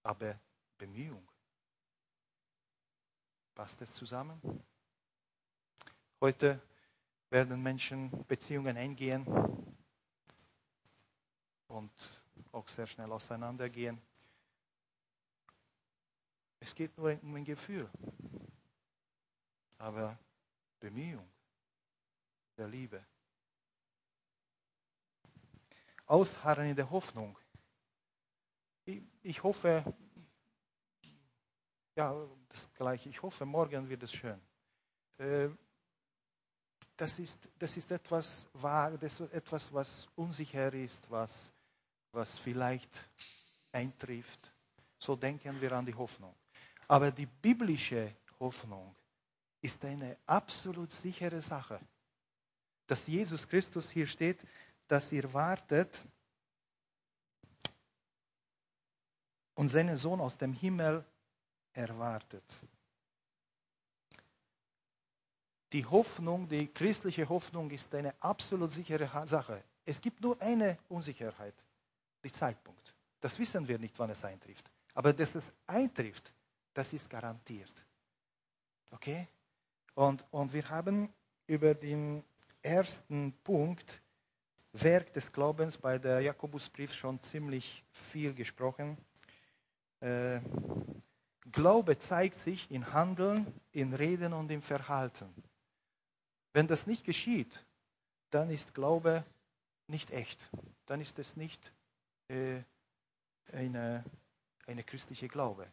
aber 0.03 0.39
Bemühung. 0.79 1.29
Passt 3.55 3.81
es 3.83 3.93
zusammen? 3.93 4.41
Heute 6.21 6.61
werden 7.31 7.63
Menschen 7.63 8.25
Beziehungen 8.27 8.77
eingehen 8.77 9.27
und 11.69 12.26
auch 12.57 12.69
sehr 12.69 12.87
schnell 12.87 13.13
auseinandergehen. 13.13 14.01
Es 16.59 16.75
geht 16.75 16.97
nur 16.97 17.13
um 17.23 17.35
ein 17.37 17.45
Gefühl, 17.45 17.89
aber 19.79 20.19
Bemühung, 20.81 21.29
der 22.57 22.67
Liebe. 22.67 23.05
Ausharren 26.07 26.71
in 26.71 26.77
der 26.77 26.91
Hoffnung. 26.91 27.39
Ich, 29.23 29.43
hoffe, 29.43 29.85
ja, 31.95 32.27
das 32.49 32.73
gleiche. 32.75 33.09
Ich 33.11 33.21
hoffe, 33.21 33.45
morgen 33.45 33.89
wird 33.89 34.03
es 34.03 34.13
schön. 34.13 34.41
Äh, 35.19 35.49
das 36.97 37.19
ist, 37.19 37.51
das 37.59 37.77
ist 37.77 37.91
etwas 37.91 38.47
etwas, 39.33 39.73
was 39.75 40.09
unsicher 40.15 40.73
ist, 40.73 41.11
was, 41.11 41.53
was 42.17 42.39
vielleicht 42.39 43.09
eintrifft. 43.71 44.53
So 44.99 45.15
denken 45.15 45.61
wir 45.61 45.73
an 45.73 45.87
die 45.87 45.95
Hoffnung. 45.95 46.35
Aber 46.89 47.11
die 47.13 47.27
biblische 47.27 48.13
Hoffnung 48.41 48.95
ist 49.61 49.85
eine 49.85 50.17
absolut 50.27 50.91
sichere 50.91 51.41
Sache. 51.41 51.79
Dass 52.87 53.07
Jesus 53.07 53.47
Christus 53.47 53.91
hier 53.91 54.07
steht, 54.07 54.39
dass 54.89 55.13
ihr 55.13 55.33
wartet 55.33 56.05
und 59.55 59.69
seinen 59.69 59.97
Sohn 59.97 60.21
aus 60.21 60.37
dem 60.37 60.53
Himmel 60.53 61.05
erwartet. 61.73 62.45
Die 65.73 65.85
Hoffnung, 65.85 66.49
die 66.49 66.69
christliche 66.69 67.29
Hoffnung 67.29 67.71
ist 67.71 67.95
eine 67.95 68.15
absolut 68.21 68.71
sichere 68.71 69.27
Sache. 69.27 69.63
Es 69.85 70.01
gibt 70.01 70.21
nur 70.21 70.41
eine 70.41 70.79
Unsicherheit, 70.89 71.55
der 72.27 72.33
Zeitpunkt. 72.33 72.95
Das 73.21 73.39
wissen 73.39 73.67
wir 73.67 73.79
nicht, 73.79 73.99
wann 73.99 74.11
es 74.11 74.25
eintrifft. 74.25 74.71
Aber 74.95 75.13
dass 75.13 75.35
es 75.35 75.53
eintrifft, 75.67 76.33
das 76.75 76.93
ist 76.93 77.09
garantiert. 77.09 77.87
Okay? 78.91 79.29
Und, 79.95 80.25
und 80.31 80.53
wir 80.53 80.69
haben 80.69 81.13
über 81.47 81.75
den 81.75 82.25
ersten 82.63 83.33
Punkt, 83.45 84.01
Werk 84.73 85.13
des 85.13 85.33
Glaubens, 85.33 85.79
bei 85.79 85.99
der 85.99 86.21
Jakobusbrief 86.21 86.93
schon 86.93 87.21
ziemlich 87.23 87.83
viel 87.91 88.35
gesprochen. 88.35 88.99
Äh, 90.01 90.41
Glaube 91.53 91.99
zeigt 91.99 92.35
sich 92.35 92.71
in 92.71 92.93
Handeln, 92.93 93.47
in 93.73 93.95
Reden 93.95 94.33
und 94.33 94.51
im 94.51 94.61
Verhalten. 94.61 95.33
Wenn 96.53 96.67
das 96.67 96.87
nicht 96.87 97.05
geschieht, 97.05 97.65
dann 98.31 98.51
ist 98.51 98.75
Glaube 98.75 99.25
nicht 99.87 100.11
echt. 100.11 100.51
Dann 100.87 101.01
ist 101.01 101.19
es 101.19 101.37
nicht 101.37 101.73
äh, 102.29 102.63
eine, 103.53 104.05
eine 104.67 104.83
christliche 104.85 105.29
Glaube. 105.29 105.71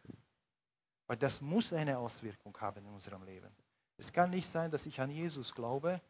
Weil 1.06 1.16
das 1.16 1.40
muss 1.40 1.72
eine 1.72 1.98
Auswirkung 1.98 2.58
haben 2.60 2.86
in 2.86 2.92
unserem 2.92 3.22
Leben. 3.24 3.50
Es 3.96 4.12
kann 4.12 4.30
nicht 4.30 4.48
sein, 4.48 4.70
dass 4.70 4.86
ich 4.86 5.00
an 5.00 5.10
Jesus 5.10 5.54
glaube 5.54 6.00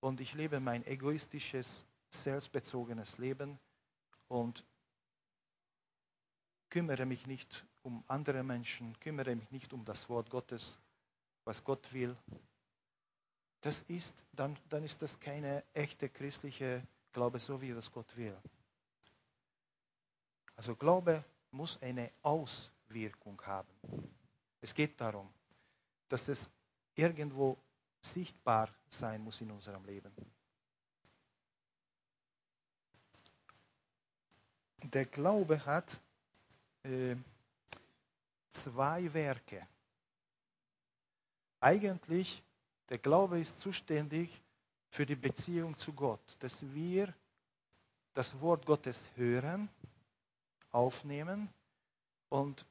und 0.00 0.20
ich 0.20 0.34
lebe 0.34 0.60
mein 0.60 0.86
egoistisches, 0.86 1.84
selbstbezogenes 2.10 3.18
Leben 3.18 3.58
und 4.28 4.64
kümmere 6.70 7.06
mich 7.06 7.26
nicht 7.26 7.66
um 7.82 8.04
andere 8.06 8.42
Menschen, 8.42 8.98
kümmere 9.00 9.34
mich 9.34 9.50
nicht 9.50 9.72
um 9.72 9.84
das 9.84 10.08
Wort 10.08 10.30
Gottes, 10.30 10.78
was 11.44 11.64
Gott 11.64 11.92
will. 11.92 12.16
Das 13.62 13.82
ist, 13.82 14.24
dann, 14.32 14.56
dann 14.68 14.84
ist 14.84 15.02
das 15.02 15.18
keine 15.18 15.64
echte 15.74 16.08
christliche 16.08 16.86
Glaube, 17.12 17.38
so 17.38 17.60
wie 17.60 17.72
das 17.72 17.90
Gott 17.90 18.16
will. 18.16 18.36
Also 20.58 20.74
Glaube 20.74 21.24
muss 21.52 21.80
eine 21.80 22.10
Auswirkung 22.20 23.40
haben. 23.46 23.68
Es 24.60 24.74
geht 24.74 25.00
darum, 25.00 25.32
dass 26.08 26.26
es 26.26 26.50
irgendwo 26.96 27.56
sichtbar 28.00 28.68
sein 28.88 29.22
muss 29.22 29.40
in 29.40 29.52
unserem 29.52 29.84
Leben. 29.84 30.12
Der 34.82 35.06
Glaube 35.06 35.64
hat 35.64 36.00
äh, 36.82 37.14
zwei 38.50 39.14
Werke. 39.14 39.64
Eigentlich, 41.60 42.42
der 42.88 42.98
Glaube 42.98 43.38
ist 43.38 43.60
zuständig 43.60 44.42
für 44.90 45.06
die 45.06 45.14
Beziehung 45.14 45.78
zu 45.78 45.92
Gott, 45.92 46.36
dass 46.40 46.60
wir 46.74 47.14
das 48.12 48.40
Wort 48.40 48.66
Gottes 48.66 49.06
hören, 49.14 49.68
aufnehmen 50.70 51.48
und 52.28 52.66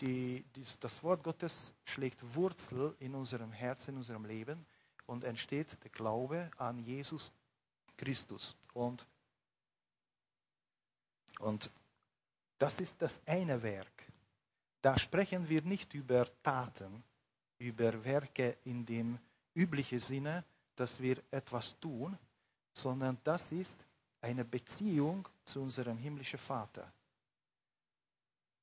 die, 0.00 0.44
die, 0.54 0.64
das 0.80 1.02
Wort 1.02 1.24
Gottes 1.24 1.72
schlägt 1.84 2.22
Wurzel 2.34 2.94
in 3.00 3.14
unserem 3.14 3.52
Herzen, 3.52 3.90
in 3.90 3.96
unserem 3.98 4.24
Leben 4.24 4.64
und 5.06 5.24
entsteht 5.24 5.82
der 5.82 5.90
Glaube 5.90 6.50
an 6.56 6.78
Jesus 6.78 7.32
Christus. 7.96 8.56
Und, 8.74 9.06
und 11.40 11.70
das 12.58 12.78
ist 12.80 13.00
das 13.00 13.20
eine 13.26 13.62
Werk. 13.62 14.06
Da 14.80 14.96
sprechen 14.96 15.48
wir 15.48 15.62
nicht 15.62 15.94
über 15.94 16.26
Taten, 16.42 17.02
über 17.58 18.04
Werke 18.04 18.56
in 18.64 18.86
dem 18.86 19.18
üblichen 19.54 19.98
Sinne, 19.98 20.44
dass 20.76 21.00
wir 21.00 21.20
etwas 21.32 21.76
tun, 21.80 22.16
sondern 22.72 23.18
das 23.24 23.50
ist 23.50 23.76
eine 24.20 24.44
Beziehung 24.44 25.28
zu 25.44 25.60
unserem 25.60 25.98
himmlischen 25.98 26.38
Vater. 26.38 26.92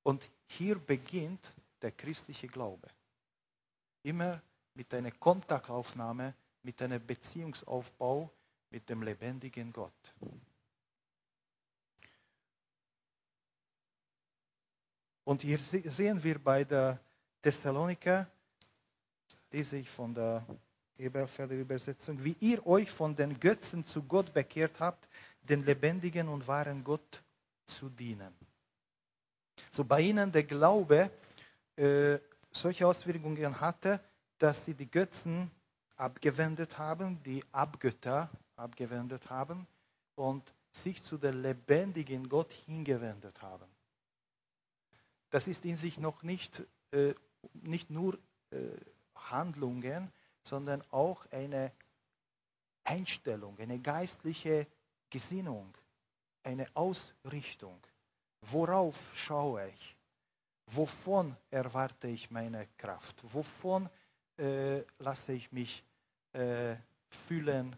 Und 0.05 0.29
hier 0.45 0.77
beginnt 0.77 1.55
der 1.81 1.91
christliche 1.91 2.47
Glaube. 2.47 2.87
Immer 4.03 4.39
mit 4.75 4.93
einer 4.93 5.09
Kontaktaufnahme, 5.09 6.35
mit 6.61 6.79
einem 6.83 7.03
Beziehungsaufbau 7.03 8.31
mit 8.69 8.87
dem 8.87 9.01
lebendigen 9.01 9.73
Gott. 9.73 10.13
Und 15.23 15.41
hier 15.41 15.57
sehen 15.57 16.23
wir 16.23 16.37
bei 16.37 16.63
der 16.63 16.99
Thessaloniker, 17.41 18.29
lese 19.49 19.77
ich 19.77 19.89
von 19.89 20.13
der 20.13 20.45
Eberfelder 20.99 21.55
Übersetzung, 21.55 22.23
wie 22.23 22.37
ihr 22.41 22.63
euch 22.67 22.91
von 22.91 23.15
den 23.15 23.39
Götzen 23.39 23.83
zu 23.85 24.03
Gott 24.03 24.31
bekehrt 24.35 24.79
habt, 24.79 25.09
den 25.41 25.63
lebendigen 25.63 26.27
und 26.27 26.47
wahren 26.47 26.83
Gott 26.83 27.23
zu 27.65 27.89
dienen. 27.89 28.44
So 29.75 29.83
bei 29.83 29.99
ihnen 29.99 30.31
der 30.31 30.45
Glaube 30.45 31.11
äh, 31.75 32.17
solche 32.49 32.87
Auswirkungen 32.87 33.59
hatte, 33.59 33.99
dass 34.37 34.63
sie 34.63 34.73
die 34.73 34.89
Götzen 34.89 35.51
abgewendet 35.97 36.77
haben, 36.77 37.21
die 37.23 37.43
Abgötter 37.51 38.29
abgewendet 38.55 39.29
haben 39.29 39.67
und 40.15 40.53
sich 40.71 41.03
zu 41.03 41.17
der 41.17 41.33
lebendigen 41.33 42.29
Gott 42.29 42.53
hingewendet 42.53 43.41
haben. 43.41 43.67
Das 45.29 45.45
ist 45.45 45.65
in 45.65 45.75
sich 45.75 45.97
noch 45.97 46.23
nicht, 46.23 46.63
äh, 46.91 47.13
nicht 47.51 47.89
nur 47.89 48.17
äh, 48.51 48.69
Handlungen, 49.13 50.09
sondern 50.41 50.83
auch 50.91 51.29
eine 51.31 51.73
Einstellung, 52.85 53.59
eine 53.59 53.79
geistliche 53.79 54.67
Gesinnung, 55.09 55.77
eine 56.43 56.65
Ausrichtung. 56.75 57.77
Worauf 58.51 58.95
schaue 59.15 59.67
ich? 59.69 59.95
Wovon 60.67 61.35
erwarte 61.49 62.07
ich 62.07 62.29
meine 62.31 62.67
Kraft? 62.77 63.15
Wovon 63.23 63.89
äh, 64.37 64.81
lasse 64.99 65.33
ich 65.33 65.51
mich 65.51 65.83
äh, 66.33 66.75
fühlen 67.09 67.75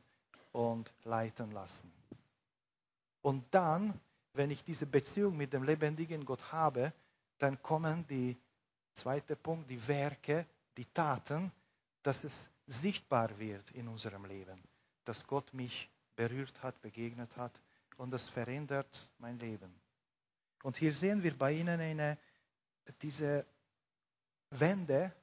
und 0.51 0.93
leiten 1.03 1.51
lassen? 1.51 1.91
Und 3.21 3.45
dann, 3.51 3.99
wenn 4.33 4.51
ich 4.51 4.63
diese 4.63 4.85
Beziehung 4.85 5.37
mit 5.37 5.53
dem 5.53 5.63
lebendigen 5.63 6.25
Gott 6.25 6.51
habe, 6.51 6.93
dann 7.37 7.61
kommen 7.61 8.05
die 8.07 8.37
zweite 8.93 9.35
Punkt, 9.35 9.69
die 9.69 9.87
Werke, 9.87 10.45
die 10.75 10.85
Taten, 10.85 11.51
dass 12.03 12.23
es 12.23 12.49
sichtbar 12.65 13.37
wird 13.39 13.71
in 13.71 13.87
unserem 13.87 14.25
Leben, 14.25 14.61
dass 15.05 15.25
Gott 15.25 15.53
mich 15.53 15.89
berührt 16.15 16.61
hat, 16.63 16.81
begegnet 16.81 17.35
hat 17.37 17.61
und 17.97 18.11
das 18.11 18.27
verändert 18.27 19.09
mein 19.19 19.39
Leben. 19.39 19.73
Und 20.63 20.77
hier 20.77 20.93
sehen 20.93 21.23
wir 21.23 21.37
bei 21.37 21.53
Ihnen 21.53 21.79
eine, 21.79 22.17
diese 23.01 23.45
Wende 24.49 25.13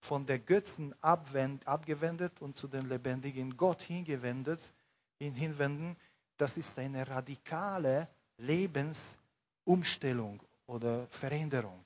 von 0.00 0.26
der 0.26 0.38
Götzen 0.38 0.94
abwend, 1.00 1.66
abgewendet 1.66 2.42
und 2.42 2.56
zu 2.56 2.68
dem 2.68 2.88
lebendigen 2.88 3.56
Gott 3.56 3.82
hingewendet, 3.82 4.72
hinwenden. 5.18 5.96
Das 6.36 6.56
ist 6.56 6.78
eine 6.78 7.08
radikale 7.08 8.08
Lebensumstellung 8.38 10.42
oder 10.66 11.06
Veränderung. 11.08 11.84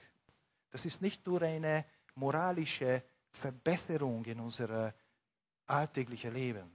Das 0.70 0.86
ist 0.86 1.02
nicht 1.02 1.26
nur 1.26 1.42
eine 1.42 1.84
moralische 2.14 3.02
Verbesserung 3.30 4.24
in 4.24 4.40
unserem 4.40 4.92
alltäglichen 5.66 6.32
Leben, 6.32 6.70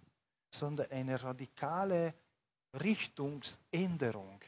sondern 0.52 0.92
eine 0.92 1.22
radikale 1.22 2.14
Richtungsänderung. 2.74 4.40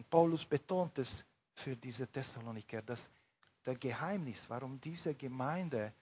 Und 0.00 0.08
Paulus 0.08 0.46
betont 0.46 0.96
es 0.96 1.22
für 1.52 1.76
diese 1.76 2.06
Thessaloniker, 2.06 2.80
dass 2.80 3.10
der 3.66 3.74
Geheimnis, 3.74 4.48
warum 4.48 4.80
diese 4.80 5.14
Gemeinde 5.14 5.92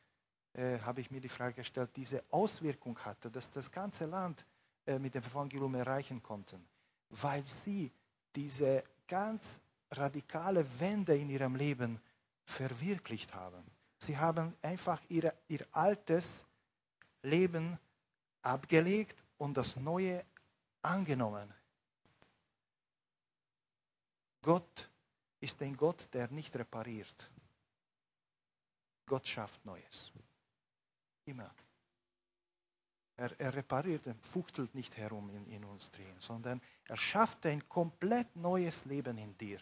äh, 0.52 0.78
habe 0.78 1.00
ich 1.00 1.10
mir 1.10 1.20
die 1.20 1.28
Frage 1.28 1.54
gestellt, 1.54 1.90
diese 1.96 2.22
Auswirkung 2.30 2.96
hatte, 3.00 3.28
dass 3.28 3.50
das 3.50 3.72
ganze 3.72 4.06
Land 4.06 4.46
äh, 4.86 5.00
mit 5.00 5.16
dem 5.16 5.24
Evangelium 5.24 5.74
erreichen 5.74 6.22
konnten, 6.22 6.64
weil 7.10 7.44
sie 7.44 7.90
diese 8.36 8.84
ganz 9.08 9.58
radikale 9.90 10.64
Wende 10.78 11.16
in 11.16 11.28
ihrem 11.28 11.56
Leben 11.56 12.00
verwirklicht 12.44 13.34
haben. 13.34 13.64
Sie 13.98 14.16
haben 14.16 14.54
einfach 14.62 15.02
ihre, 15.08 15.34
ihr 15.48 15.66
altes 15.72 16.44
Leben 17.24 17.76
abgelegt 18.42 19.24
und 19.38 19.56
das 19.56 19.74
Neue 19.74 20.24
angenommen. 20.82 21.52
Gott 24.42 24.90
ist 25.40 25.60
ein 25.62 25.76
Gott, 25.76 26.08
der 26.12 26.30
nicht 26.30 26.54
repariert. 26.56 27.30
Gott 29.06 29.26
schafft 29.26 29.64
Neues. 29.64 30.12
Immer. 31.24 31.54
Er, 33.16 33.38
er 33.40 33.54
repariert, 33.54 34.06
er 34.06 34.14
fuchtelt 34.16 34.74
nicht 34.74 34.96
herum 34.96 35.28
in, 35.30 35.46
in 35.48 35.64
uns 35.64 35.90
drin, 35.90 36.14
sondern 36.20 36.62
er 36.84 36.96
schafft 36.96 37.44
ein 37.46 37.68
komplett 37.68 38.36
neues 38.36 38.84
Leben 38.84 39.18
in 39.18 39.36
dir, 39.36 39.60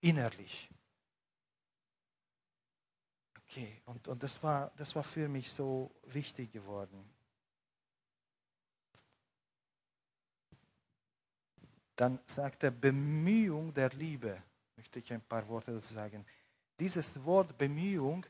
innerlich. 0.00 0.70
Okay, 3.52 3.82
und, 3.86 4.06
und 4.06 4.22
das, 4.22 4.42
war, 4.42 4.70
das 4.76 4.94
war 4.94 5.02
für 5.02 5.28
mich 5.28 5.50
so 5.50 5.90
wichtig 6.04 6.52
geworden. 6.52 7.11
Dann 11.96 12.18
sagt 12.26 12.64
er 12.64 12.70
Bemühung 12.70 13.72
der 13.74 13.90
Liebe, 13.90 14.42
möchte 14.76 14.98
ich 14.98 15.12
ein 15.12 15.20
paar 15.20 15.46
Worte 15.48 15.72
dazu 15.72 15.92
sagen. 15.92 16.24
Dieses 16.80 17.22
Wort 17.24 17.56
Bemühung 17.58 18.24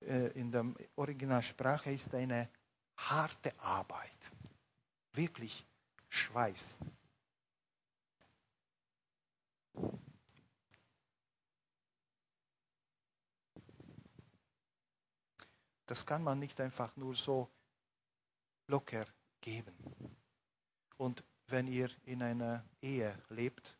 äh, 0.00 0.28
in 0.38 0.50
der 0.50 0.66
Originalsprache 0.96 1.92
ist 1.92 2.14
eine 2.14 2.48
harte 2.96 3.58
Arbeit, 3.60 4.32
wirklich 5.12 5.66
Schweiß. 6.08 6.78
Das 15.86 16.06
kann 16.06 16.22
man 16.22 16.38
nicht 16.38 16.60
einfach 16.60 16.96
nur 16.96 17.14
so 17.14 17.50
locker 18.68 19.06
geben. 19.40 19.74
Und 20.96 21.22
wenn 21.48 21.66
ihr 21.66 21.90
in 22.04 22.22
einer 22.22 22.64
Ehe 22.80 23.16
lebt, 23.28 23.76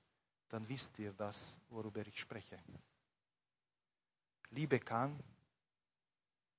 dann 0.48 0.68
wisst 0.68 0.98
ihr 0.98 1.12
das, 1.12 1.57
worüber 1.68 2.07
ich 2.07 2.18
spreche. 2.18 2.62
Liebe 4.50 4.79
kann 4.79 5.18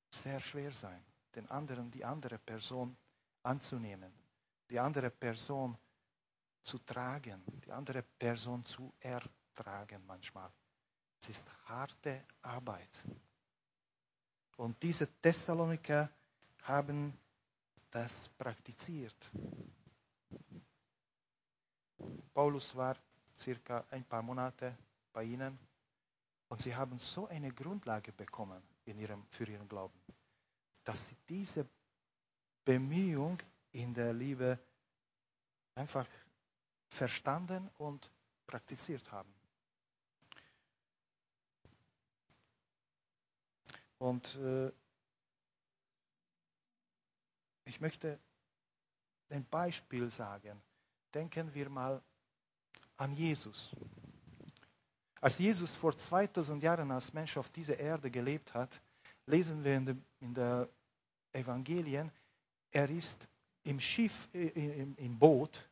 sehr 0.10 0.40
schwer 0.40 0.74
sein, 0.74 1.04
den 1.36 1.50
anderen, 1.50 1.92
die 1.92 2.04
andere 2.04 2.38
Person 2.40 2.98
anzunehmen, 3.44 4.12
die 4.70 4.80
andere 4.80 5.12
Person 5.12 5.78
zu 6.64 6.80
tragen, 6.80 7.44
die 7.64 7.72
andere 7.72 8.02
Person 8.02 8.66
zu 8.66 8.94
ertragen 9.00 10.04
manchmal. 10.06 10.52
Es 11.22 11.30
ist 11.30 11.46
harte 11.66 12.26
Arbeit. 12.42 13.04
Und 14.58 14.82
diese 14.82 15.08
Thessaloniker 15.22 16.10
haben 16.64 17.18
das 17.92 18.30
praktiziert. 18.38 19.32
Paulus 22.34 22.76
war 22.76 22.98
circa 23.38 23.86
ein 23.92 24.04
paar 24.04 24.22
Monate 24.22 24.78
bei 25.14 25.24
ihnen 25.24 25.58
und 26.50 26.62
sie 26.62 26.76
haben 26.76 27.00
so 27.00 27.28
eine 27.28 27.52
Grundlage 27.52 28.12
bekommen 28.12 28.62
in 28.86 29.00
ihrem, 29.00 29.26
für 29.30 29.46
ihren 29.46 29.68
Glauben, 29.68 29.98
dass 30.84 31.08
sie 31.08 31.16
diese 31.28 31.68
Bemühung 32.64 33.38
in 33.72 33.94
der 33.94 34.14
Liebe 34.14 34.60
einfach 35.76 36.08
verstanden 36.90 37.70
und 37.78 38.10
praktiziert 38.48 39.12
haben. 39.12 39.34
Und 43.98 44.36
äh, 44.36 44.72
ich 47.66 47.80
möchte 47.82 48.20
ein 49.30 49.46
Beispiel 49.46 50.12
sagen. 50.12 50.62
Denken 51.16 51.54
wir 51.54 51.70
mal 51.70 52.04
an 52.98 53.14
Jesus. 53.14 53.74
Als 55.22 55.38
Jesus 55.38 55.74
vor 55.74 55.96
2000 55.96 56.62
Jahren 56.62 56.92
als 56.92 57.14
Mensch 57.14 57.38
auf 57.38 57.48
dieser 57.48 57.80
Erde 57.80 58.12
gelebt 58.12 58.54
hat, 58.54 58.82
lesen 59.26 59.64
wir 59.64 59.78
in, 60.20 60.34
den 60.34 60.68
Evangelien, 61.32 62.12
er 62.70 62.90
ist 62.90 63.30
im 63.64 63.80
Schiff, 63.80 64.28
äh, 64.34 64.50
im, 64.50 64.94
im 64.98 65.18
Boot 65.18 65.66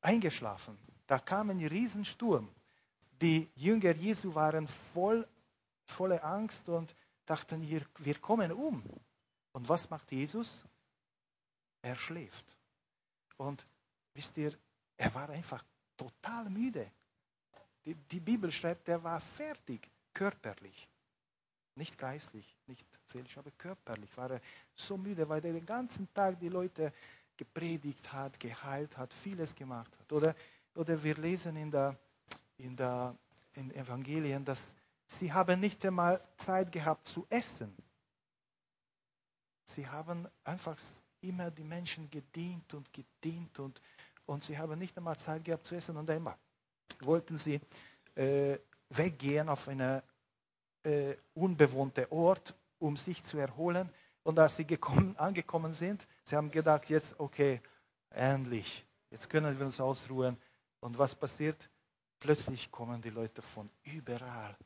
eingeschlafen. 0.00 0.76
Da 1.06 1.20
kam 1.20 1.50
ein 1.50 1.64
Riesensturm. 1.64 2.52
Die 3.20 3.48
Jünger 3.54 3.94
Jesu 3.94 4.34
waren 4.34 4.66
voll, 4.66 5.24
voller 5.86 6.24
Angst 6.24 6.68
und 6.68 6.96
dachten, 7.26 7.62
wir 7.62 8.18
kommen 8.18 8.50
um. 8.50 8.82
Und 9.52 9.68
was 9.68 9.88
macht 9.88 10.10
Jesus? 10.10 10.64
Er 11.80 11.94
schläft. 11.94 12.56
Und 13.36 13.64
wisst 14.14 14.36
ihr, 14.38 14.56
er 14.96 15.14
war 15.14 15.28
einfach 15.30 15.64
total 15.96 16.50
müde. 16.50 16.90
Die, 17.84 17.94
die 17.94 18.20
Bibel 18.20 18.50
schreibt, 18.52 18.88
er 18.88 19.02
war 19.02 19.20
fertig, 19.20 19.90
körperlich. 20.12 20.88
Nicht 21.74 21.96
geistlich, 21.96 22.56
nicht 22.66 22.86
seelisch, 23.06 23.38
aber 23.38 23.50
körperlich 23.52 24.14
war 24.16 24.30
er 24.30 24.40
so 24.74 24.96
müde, 24.96 25.28
weil 25.28 25.44
er 25.44 25.52
den 25.52 25.66
ganzen 25.66 26.12
Tag 26.12 26.38
die 26.38 26.50
Leute 26.50 26.92
gepredigt 27.36 28.12
hat, 28.12 28.38
geheilt 28.38 28.96
hat, 28.98 29.12
vieles 29.14 29.54
gemacht 29.54 29.96
hat. 29.98 30.12
Oder, 30.12 30.36
oder 30.74 31.02
wir 31.02 31.16
lesen 31.16 31.56
in 31.56 31.70
der, 31.70 31.98
in 32.58 32.76
der 32.76 33.16
in 33.54 33.70
Evangelien, 33.72 34.44
dass 34.44 34.74
sie 35.06 35.32
haben 35.32 35.60
nicht 35.60 35.84
einmal 35.84 36.22
Zeit 36.36 36.72
gehabt 36.72 37.06
zu 37.06 37.26
essen. 37.28 37.74
Sie 39.64 39.86
haben 39.86 40.28
einfach 40.44 40.78
immer 41.20 41.50
die 41.50 41.64
Menschen 41.64 42.10
gedient 42.10 42.74
und 42.74 42.92
gedient 42.92 43.58
und, 43.58 43.80
und 44.32 44.42
sie 44.42 44.58
haben 44.58 44.78
nicht 44.78 44.96
einmal 44.96 45.18
Zeit 45.18 45.44
gehabt 45.44 45.66
zu 45.66 45.74
essen 45.74 45.96
und 45.96 46.08
einmal 46.08 46.36
wollten 47.00 47.36
sie 47.36 47.60
äh, 48.14 48.58
weggehen 48.88 49.48
auf 49.48 49.68
einen 49.68 50.02
äh, 50.84 51.16
unbewohnten 51.34 52.06
Ort, 52.10 52.54
um 52.78 52.96
sich 52.96 53.22
zu 53.22 53.38
erholen. 53.38 53.90
Und 54.22 54.38
als 54.38 54.56
sie 54.56 54.64
gekommen, 54.64 55.16
angekommen 55.18 55.72
sind, 55.72 56.06
sie 56.24 56.36
haben 56.36 56.50
gedacht, 56.50 56.88
jetzt, 56.88 57.18
okay, 57.20 57.60
endlich, 58.10 58.86
jetzt 59.10 59.28
können 59.28 59.58
wir 59.58 59.66
uns 59.66 59.80
ausruhen. 59.80 60.36
Und 60.80 60.98
was 60.98 61.14
passiert? 61.14 61.68
Plötzlich 62.18 62.70
kommen 62.70 63.02
die 63.02 63.10
Leute 63.10 63.42
von 63.42 63.68
überall, 63.84 64.56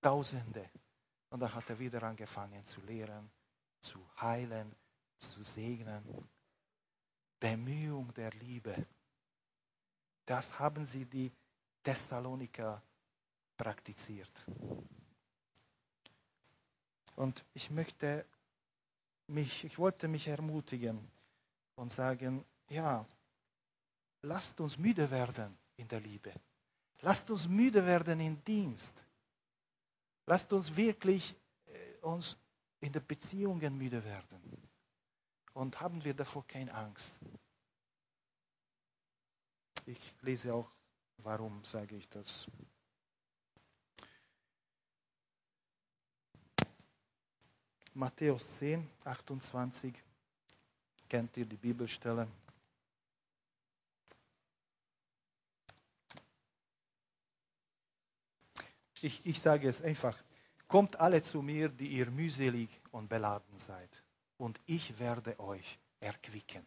Tausende. 0.00 0.70
Und 1.30 1.40
da 1.40 1.52
hat 1.52 1.68
er 1.68 1.78
wieder 1.78 2.02
angefangen 2.04 2.64
zu 2.64 2.80
lehren, 2.82 3.30
zu 3.80 3.98
heilen, 4.20 4.72
zu 5.18 5.42
segnen. 5.42 6.04
Bemühung 7.40 8.12
der 8.14 8.30
Liebe. 8.32 8.86
Das 10.26 10.58
haben 10.58 10.84
sie 10.84 11.04
die 11.04 11.32
Thessaloniker 11.82 12.82
praktiziert. 13.56 14.46
Und 17.16 17.44
ich 17.54 17.70
möchte 17.70 18.24
mich, 19.26 19.64
ich 19.64 19.78
wollte 19.78 20.08
mich 20.08 20.28
ermutigen 20.28 21.10
und 21.74 21.90
sagen, 21.90 22.44
ja, 22.70 23.06
lasst 24.22 24.60
uns 24.60 24.78
müde 24.78 25.10
werden 25.10 25.56
in 25.76 25.88
der 25.88 26.00
Liebe. 26.00 26.32
Lasst 27.00 27.30
uns 27.30 27.48
müde 27.48 27.86
werden 27.86 28.20
im 28.20 28.42
Dienst. 28.44 28.94
Lasst 30.26 30.52
uns 30.52 30.76
wirklich 30.76 31.34
äh, 31.66 31.96
uns 32.02 32.36
in 32.80 32.92
den 32.92 33.06
Beziehungen 33.06 33.76
müde 33.78 34.04
werden. 34.04 34.67
Und 35.58 35.80
haben 35.80 36.04
wir 36.04 36.14
davor 36.14 36.46
keine 36.46 36.72
Angst. 36.72 37.16
Ich 39.86 40.14
lese 40.22 40.54
auch, 40.54 40.70
warum 41.16 41.64
sage 41.64 41.96
ich 41.96 42.08
das. 42.08 42.46
Matthäus 47.92 48.48
10, 48.50 48.88
28. 49.02 49.92
Kennt 51.08 51.36
ihr 51.36 51.46
die 51.46 51.56
Bibelstelle? 51.56 52.28
Ich, 59.00 59.26
ich 59.26 59.40
sage 59.40 59.68
es 59.68 59.82
einfach. 59.82 60.16
Kommt 60.68 61.00
alle 61.00 61.20
zu 61.20 61.42
mir, 61.42 61.68
die 61.68 61.88
ihr 61.88 62.08
mühselig 62.12 62.68
und 62.92 63.08
beladen 63.08 63.58
seid, 63.58 64.04
und 64.38 64.60
ich 64.66 64.98
werde 64.98 65.38
euch 65.38 65.78
erquicken. 66.00 66.64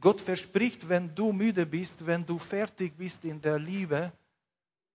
Gott 0.00 0.20
verspricht, 0.20 0.88
wenn 0.88 1.14
du 1.14 1.32
müde 1.32 1.66
bist, 1.66 2.06
wenn 2.06 2.24
du 2.24 2.38
fertig 2.38 2.96
bist 2.96 3.24
in 3.24 3.40
der 3.40 3.58
Liebe, 3.58 4.12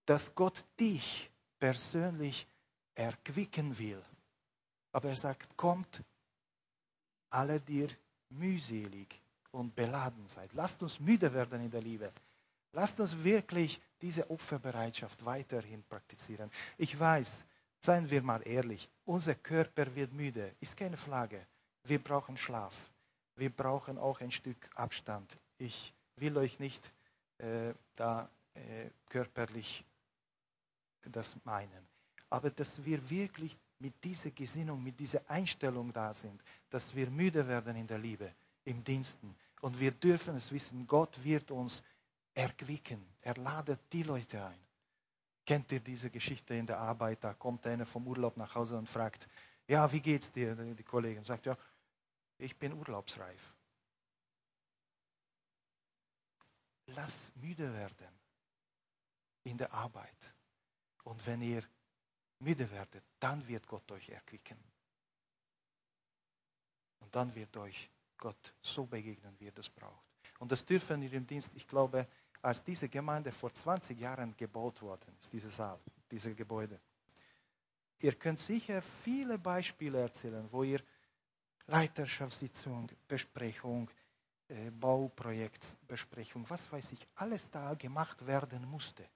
dass 0.06 0.34
Gott 0.34 0.66
dich 0.80 1.30
persönlich 1.60 2.48
erquicken 2.96 3.78
will. 3.78 4.04
Aber 4.92 5.10
er 5.10 5.16
sagt, 5.16 5.56
kommt 5.58 6.04
alle, 7.30 7.60
die 7.60 7.82
ihr 7.82 7.90
mühselig 8.30 9.22
und 9.52 9.76
beladen 9.76 10.28
seid. 10.28 10.52
Lasst 10.54 10.82
uns 10.82 11.00
müde 11.00 11.34
werden 11.34 11.62
in 11.62 11.72
der 11.72 11.82
Liebe. 11.82 12.12
Lasst 12.72 13.00
uns 13.00 13.24
wirklich 13.24 13.80
diese 14.02 14.30
Opferbereitschaft 14.30 15.24
weiterhin 15.24 15.84
praktizieren. 15.84 16.52
Ich 16.78 17.00
weiß, 17.00 17.44
seien 17.86 18.10
wir 18.10 18.24
mal 18.24 18.42
ehrlich, 18.48 18.90
unser 19.06 19.36
Körper 19.36 19.94
wird 19.96 20.12
müde, 20.12 20.56
ist 20.60 20.76
keine 20.76 20.98
Frage. 20.98 21.46
Wir 21.84 22.00
brauchen 22.00 22.36
Schlaf. 22.36 22.76
Wir 23.36 23.52
brauchen 23.52 24.00
auch 24.00 24.22
ein 24.22 24.32
Stück 24.32 24.70
Abstand. 24.74 25.38
Ich 25.60 25.94
will 26.16 26.36
euch 26.38 26.60
nicht 26.60 26.92
äh, 27.38 27.74
da 27.96 28.28
äh, 28.56 28.90
körperlich 29.08 29.86
das 31.12 31.36
meinen. 31.44 31.88
Aber 32.32 32.50
dass 32.50 32.84
wir 32.84 33.08
wirklich 33.10 33.56
mit 33.78 34.04
dieser 34.04 34.32
Gesinnung, 34.32 34.84
mit 34.84 35.00
dieser 35.00 35.30
Einstellung 35.30 35.94
da 35.94 36.12
sind, 36.12 36.42
dass 36.72 36.96
wir 36.96 37.08
müde 37.12 37.48
werden 37.48 37.76
in 37.76 37.86
der 37.86 38.00
Liebe, 38.00 38.34
im 38.64 38.84
Diensten. 38.84 39.36
Und 39.62 39.80
wir 39.80 39.92
dürfen 39.92 40.36
es 40.36 40.52
wissen, 40.52 40.88
Gott 40.88 41.24
wird 41.24 41.52
uns 41.52 41.84
erquicken. 42.34 43.06
Er 43.22 43.36
ladet 43.36 43.80
die 43.92 44.04
Leute 44.04 44.44
ein. 44.44 44.65
Kennt 45.46 45.72
ihr 45.72 45.80
diese 45.80 46.10
Geschichte 46.10 46.56
in 46.56 46.66
der 46.66 46.80
Arbeit? 46.80 47.24
Da 47.24 47.34
kommt 47.34 47.68
einer 47.68 47.86
vom 47.86 48.08
Urlaub 48.08 48.36
nach 48.38 48.56
Hause 48.56 48.78
und 48.78 48.90
fragt, 48.90 49.28
ja, 49.68 49.92
wie 49.92 50.02
geht's 50.02 50.32
dir? 50.32 50.56
Die 50.56 50.84
Kollegin 50.84 51.24
sagt, 51.24 51.46
ja, 51.46 51.58
ich 52.38 52.58
bin 52.58 52.74
urlaubsreif. 52.74 53.54
Lass 56.88 57.32
müde 57.36 57.74
werden 57.74 58.20
in 59.44 59.58
der 59.58 59.74
Arbeit. 59.74 60.34
Und 61.04 61.26
wenn 61.26 61.42
ihr 61.42 61.64
müde 62.40 62.70
werdet, 62.72 63.04
dann 63.20 63.48
wird 63.48 63.68
Gott 63.68 63.92
euch 63.92 64.10
erquicken. 64.10 64.58
Und 67.00 67.16
dann 67.16 67.34
wird 67.36 67.56
euch 67.58 67.90
Gott 68.18 68.54
so 68.62 68.86
begegnen, 68.86 69.36
wie 69.40 69.48
er 69.48 69.52
das 69.52 69.70
braucht. 69.70 70.06
Und 70.40 70.52
das 70.52 70.66
dürfen 70.66 71.02
wir 71.02 71.14
im 71.14 71.28
Dienst, 71.28 71.52
ich 71.56 71.68
glaube, 71.68 72.08
als 72.46 72.64
diese 72.64 72.88
Gemeinde 72.88 73.32
vor 73.32 73.52
20 73.52 74.00
Jahren 74.00 74.38
gebaut 74.38 74.80
worden 74.84 75.16
ist, 75.20 75.34
diese 75.34 75.50
Saal, 75.50 75.80
diese 76.12 76.36
Gebäude. 76.36 76.80
Ihr 78.02 78.14
könnt 78.14 78.40
sicher 78.40 78.84
viele 78.84 79.40
Beispiele 79.40 80.00
erzählen, 80.00 80.48
wo 80.52 80.62
ihr 80.62 80.80
Leiterschaftssitzung, 81.66 82.92
Besprechung, 83.08 83.90
äh, 84.50 84.70
Bauprojektbesprechung, 84.70 86.48
was 86.48 86.72
weiß 86.72 86.92
ich, 86.92 87.08
alles 87.16 87.50
da 87.50 87.74
gemacht 87.74 88.28
werden 88.28 88.64
musste. 88.68 89.10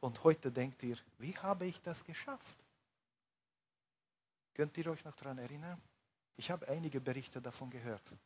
Und 0.00 0.24
heute 0.24 0.50
denkt 0.50 0.82
ihr, 0.82 0.96
wie 1.18 1.36
habe 1.36 1.66
ich 1.66 1.82
das 1.82 2.02
geschafft? 2.04 2.64
Könnt 4.54 4.78
ihr 4.78 4.86
euch 4.86 5.04
noch 5.04 5.14
daran 5.16 5.36
erinnern? 5.36 5.82
Ich 6.36 6.50
habe 6.50 6.66
einige 6.68 7.02
Berichte 7.02 7.42
davon 7.42 7.68
gehört. 7.68 8.16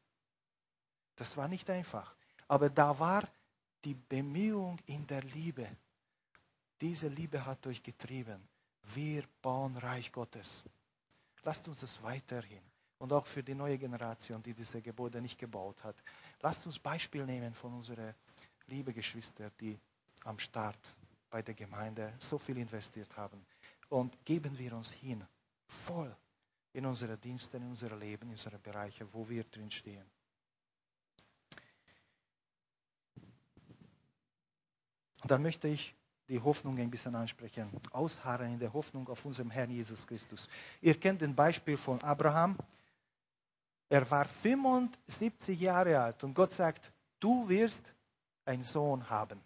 Das 1.17 1.37
war 1.37 1.49
nicht 1.49 1.69
einfach. 1.69 2.15
Aber 2.47 2.71
da 2.71 2.99
war 2.99 3.29
die 3.85 3.95
Bemühung 3.95 4.79
in 4.87 5.07
der 5.07 5.23
Liebe. 5.23 5.67
Diese 6.81 7.09
Liebe 7.09 7.45
hat 7.45 7.67
euch 7.67 7.83
getrieben. 7.83 8.49
Wir 8.95 9.25
bauen 9.43 9.77
Reich 9.77 10.11
Gottes. 10.13 10.65
Lasst 11.43 11.69
uns 11.69 11.81
das 11.81 12.03
weiterhin. 12.03 12.63
Und 12.99 13.13
auch 13.13 13.27
für 13.27 13.43
die 13.43 13.55
neue 13.55 13.79
Generation, 13.79 14.43
die 14.43 14.53
diese 14.53 14.83
Gebäude 14.83 15.21
nicht 15.23 15.39
gebaut 15.39 15.83
hat. 15.85 15.97
Lasst 16.41 16.67
uns 16.67 16.79
Beispiel 16.79 17.25
nehmen 17.25 17.55
von 17.55 17.73
unseren 17.73 18.15
lieben 18.67 18.95
Geschwistern, 18.95 19.51
die 19.61 19.79
am 20.25 20.39
Start 20.39 20.95
bei 21.31 21.43
der 21.43 21.55
Gemeinde 21.55 22.13
so 22.19 22.39
viel 22.39 22.59
investiert 22.59 23.17
haben. 23.17 23.45
Und 23.89 24.25
geben 24.25 24.59
wir 24.59 24.75
uns 24.75 24.91
hin, 24.91 25.25
voll 25.67 26.15
in 26.73 26.87
unsere 26.87 27.17
Dienste, 27.17 27.57
in 27.57 27.65
unser 27.65 27.97
Leben, 27.97 28.25
in 28.25 28.33
unsere 28.33 28.59
Bereiche, 28.59 29.13
wo 29.13 29.29
wir 29.29 29.45
drin 29.45 29.71
stehen. 29.71 30.05
Und 35.23 35.31
dann 35.31 35.43
möchte 35.43 35.69
ich 35.69 35.95
die 36.29 36.41
Hoffnung 36.41 36.79
ein 36.79 36.91
bisschen 36.91 37.15
ansprechen. 37.15 37.69
Ausharren 37.91 38.53
in 38.53 38.59
der 38.59 38.73
Hoffnung 38.73 39.09
auf 39.09 39.25
unserem 39.25 39.51
Herrn 39.51 39.71
Jesus 39.71 40.07
Christus. 40.07 40.49
Ihr 40.81 40.99
kennt 40.99 41.21
den 41.21 41.35
Beispiel 41.35 41.77
von 41.77 42.01
Abraham. 42.03 42.57
Er 43.89 44.09
war 44.11 44.27
75 44.27 45.61
Jahre 45.61 46.01
alt 46.01 46.23
und 46.23 46.35
Gott 46.35 46.53
sagt, 46.53 46.93
du 47.19 47.49
wirst 47.49 47.83
einen 48.45 48.63
Sohn 48.63 49.11
haben. 49.11 49.41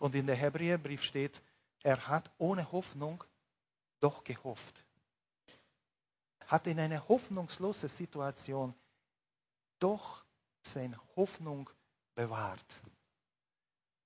Und 0.00 0.14
in 0.14 0.26
der 0.26 0.36
Hebräerbrief 0.36 1.02
steht, 1.02 1.42
er 1.82 2.08
hat 2.08 2.30
ohne 2.38 2.72
Hoffnung 2.72 3.22
doch 4.00 4.24
gehofft. 4.24 4.84
Hat 6.46 6.66
in 6.66 6.80
einer 6.80 7.06
hoffnungslosen 7.08 7.88
Situation 7.88 8.74
doch 9.78 10.24
seine 10.62 10.98
Hoffnung 11.16 11.68
bewahrt. 12.14 12.82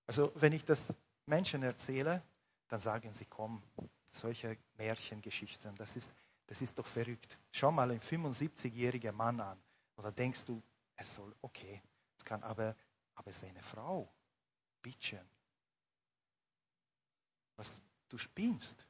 Also 0.07 0.33
wenn 0.37 0.53
ich 0.53 0.65
das 0.65 0.95
Menschen 1.27 1.63
erzähle, 1.63 2.23
dann 2.69 2.81
sagen 2.81 3.13
sie, 3.13 3.27
komm, 3.27 3.63
solche 4.11 4.57
Märchengeschichten, 4.77 5.75
das 5.77 5.97
ist, 5.97 6.15
das 6.47 6.63
ist 6.63 6.79
doch 6.79 6.87
verrückt. 6.87 7.39
Schau 7.53 7.71
mal 7.71 7.91
einen 7.91 8.01
75-jährigen 8.01 9.15
Mann 9.15 9.41
an. 9.41 9.61
Oder 9.97 10.13
denkst 10.13 10.45
du, 10.45 10.63
er 10.95 11.05
soll, 11.05 11.35
okay, 11.43 11.83
es 12.19 12.25
kann 12.25 12.43
aber, 12.43 12.77
aber 13.15 13.33
seine 13.33 13.63
Frau, 13.63 14.13
bitte. 14.83 15.25
Was, 17.57 17.81
du 18.09 18.19
spinnst. 18.19 18.87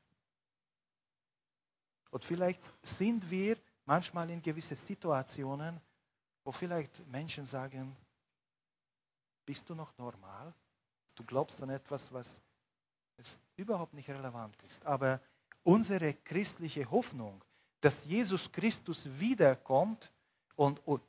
Und 2.10 2.24
vielleicht 2.24 2.72
sind 2.84 3.30
wir 3.30 3.58
manchmal 3.84 4.30
in 4.30 4.42
gewisse 4.42 4.76
Situationen, 4.76 5.80
wo 6.44 6.52
vielleicht 6.52 7.06
Menschen 7.08 7.46
sagen, 7.46 7.96
bist 9.44 9.68
du 9.68 9.74
noch 9.74 9.96
normal? 9.98 10.54
Du 11.16 11.24
glaubst 11.24 11.62
an 11.62 11.70
etwas, 11.70 12.12
was 12.12 12.40
überhaupt 13.56 13.94
nicht 13.94 14.08
relevant 14.08 14.54
ist. 14.62 14.84
Aber 14.86 15.20
unsere 15.64 16.14
christliche 16.14 16.90
Hoffnung, 16.90 17.42
dass 17.80 18.04
Jesus 18.04 18.52
Christus 18.52 19.06
wiederkommt 19.18 20.12
und, 20.54 20.86
und, 20.86 21.02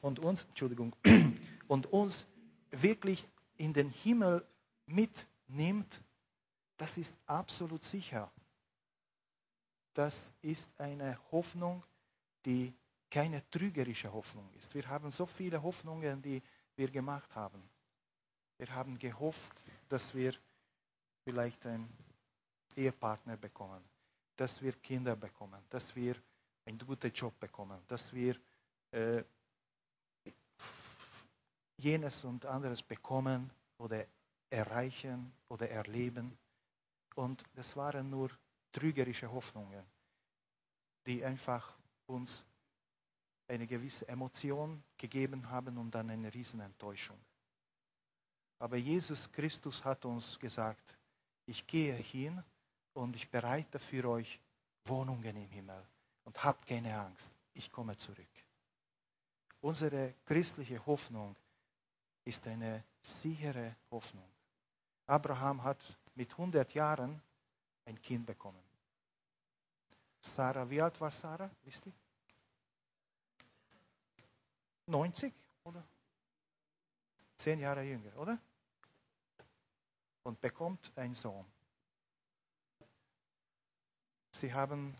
und 0.00 0.18
uns, 0.18 0.44
Entschuldigung, 0.44 0.96
und 1.68 1.86
uns 1.86 2.26
wirklich 2.70 3.26
in 3.56 3.72
den 3.72 3.90
Himmel 3.90 4.46
mitnimmt, 4.86 6.02
das 6.76 6.96
ist 6.96 7.14
absolut 7.26 7.84
sicher. 7.84 8.32
Das 9.92 10.32
ist 10.40 10.70
eine 10.78 11.18
Hoffnung, 11.30 11.84
die 12.46 12.72
keine 13.10 13.48
trügerische 13.50 14.12
Hoffnung 14.12 14.48
ist. 14.54 14.72
Wir 14.74 14.88
haben 14.88 15.10
so 15.10 15.26
viele 15.26 15.62
Hoffnungen, 15.62 16.22
die 16.22 16.42
wir 16.76 16.90
gemacht 16.90 17.34
haben. 17.34 17.62
Wir 18.60 18.74
haben 18.74 18.98
gehofft, 18.98 19.64
dass 19.88 20.14
wir 20.14 20.34
vielleicht 21.24 21.64
einen 21.64 21.88
Ehepartner 22.76 23.38
bekommen, 23.38 23.82
dass 24.36 24.60
wir 24.60 24.74
Kinder 24.74 25.16
bekommen, 25.16 25.64
dass 25.70 25.96
wir 25.96 26.14
einen 26.66 26.78
guten 26.78 27.10
Job 27.10 27.40
bekommen, 27.40 27.80
dass 27.88 28.12
wir 28.12 28.36
äh, 28.90 29.24
jenes 31.78 32.22
und 32.24 32.44
anderes 32.44 32.82
bekommen 32.82 33.50
oder 33.78 34.04
erreichen 34.50 35.32
oder 35.48 35.70
erleben. 35.70 36.36
Und 37.14 37.42
das 37.54 37.74
waren 37.78 38.10
nur 38.10 38.28
trügerische 38.72 39.32
Hoffnungen, 39.32 39.86
die 41.06 41.24
einfach 41.24 41.78
uns 42.04 42.44
eine 43.48 43.66
gewisse 43.66 44.06
Emotion 44.06 44.82
gegeben 44.98 45.48
haben 45.48 45.78
und 45.78 45.92
dann 45.94 46.10
eine 46.10 46.34
Riesenenttäuschung. 46.34 47.16
Aber 48.60 48.76
Jesus 48.76 49.32
Christus 49.32 49.84
hat 49.84 50.04
uns 50.04 50.38
gesagt, 50.38 50.96
ich 51.46 51.66
gehe 51.66 51.94
hin 51.94 52.44
und 52.92 53.16
ich 53.16 53.28
bereite 53.30 53.78
für 53.78 54.08
euch 54.08 54.38
Wohnungen 54.84 55.34
im 55.34 55.48
Himmel. 55.48 55.82
Und 56.24 56.44
habt 56.44 56.66
keine 56.66 56.96
Angst, 57.00 57.32
ich 57.54 57.72
komme 57.72 57.96
zurück. 57.96 58.28
Unsere 59.62 60.14
christliche 60.26 60.84
Hoffnung 60.84 61.34
ist 62.24 62.46
eine 62.46 62.84
sichere 63.02 63.74
Hoffnung. 63.90 64.28
Abraham 65.06 65.64
hat 65.64 65.82
mit 66.14 66.30
100 66.32 66.74
Jahren 66.74 67.20
ein 67.86 68.00
Kind 68.00 68.26
bekommen. 68.26 68.62
Sarah, 70.20 70.68
wie 70.68 70.82
alt 70.82 71.00
war 71.00 71.10
Sarah? 71.10 71.50
Wisst 71.64 71.86
ihr? 71.86 71.92
90 74.86 75.32
oder? 75.64 75.82
Zehn 77.36 77.58
Jahre 77.58 77.82
jünger, 77.82 78.14
oder? 78.18 78.38
Und 80.22 80.40
bekommt 80.40 80.92
einen 80.96 81.14
Sohn. 81.14 81.46
Sie 84.32 84.52
haben, 84.52 84.94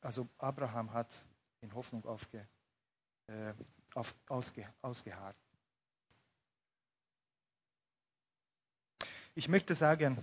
also 0.00 0.28
Abraham 0.38 0.92
hat 0.92 1.24
in 1.60 1.72
Hoffnung 1.74 2.04
aufge, 2.04 2.48
äh, 3.26 3.54
auf, 3.94 4.14
ausge, 4.28 4.72
ausgeharrt. 4.82 5.36
Ich 9.34 9.48
möchte 9.48 9.74
sagen, 9.74 10.20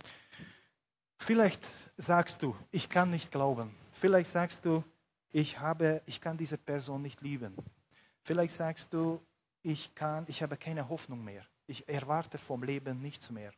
Vielleicht 1.25 1.67
sagst 1.97 2.43
du, 2.43 2.55
ich 2.69 2.88
kann 2.88 3.09
nicht 3.09 3.31
glauben. 3.31 3.75
Vielleicht 3.93 4.31
sagst 4.31 4.63
du, 4.63 4.83
ich, 5.31 5.57
habe, 5.57 6.03
ich 6.05 6.21
kann 6.21 6.38
diese 6.38 6.59
Person 6.59 7.01
nicht 7.01 7.21
lieben. 7.21 7.55
Vielleicht 8.21 8.55
sagst 8.55 8.93
du, 8.93 9.19
ich, 9.63 9.95
kann, 9.95 10.25
ich 10.27 10.43
habe 10.43 10.55
keine 10.55 10.88
Hoffnung 10.88 11.23
mehr. 11.23 11.43
Ich 11.65 11.89
erwarte 11.89 12.38
vom 12.38 12.61
Leben 12.61 13.01
nichts 13.01 13.31
mehr. 13.31 13.51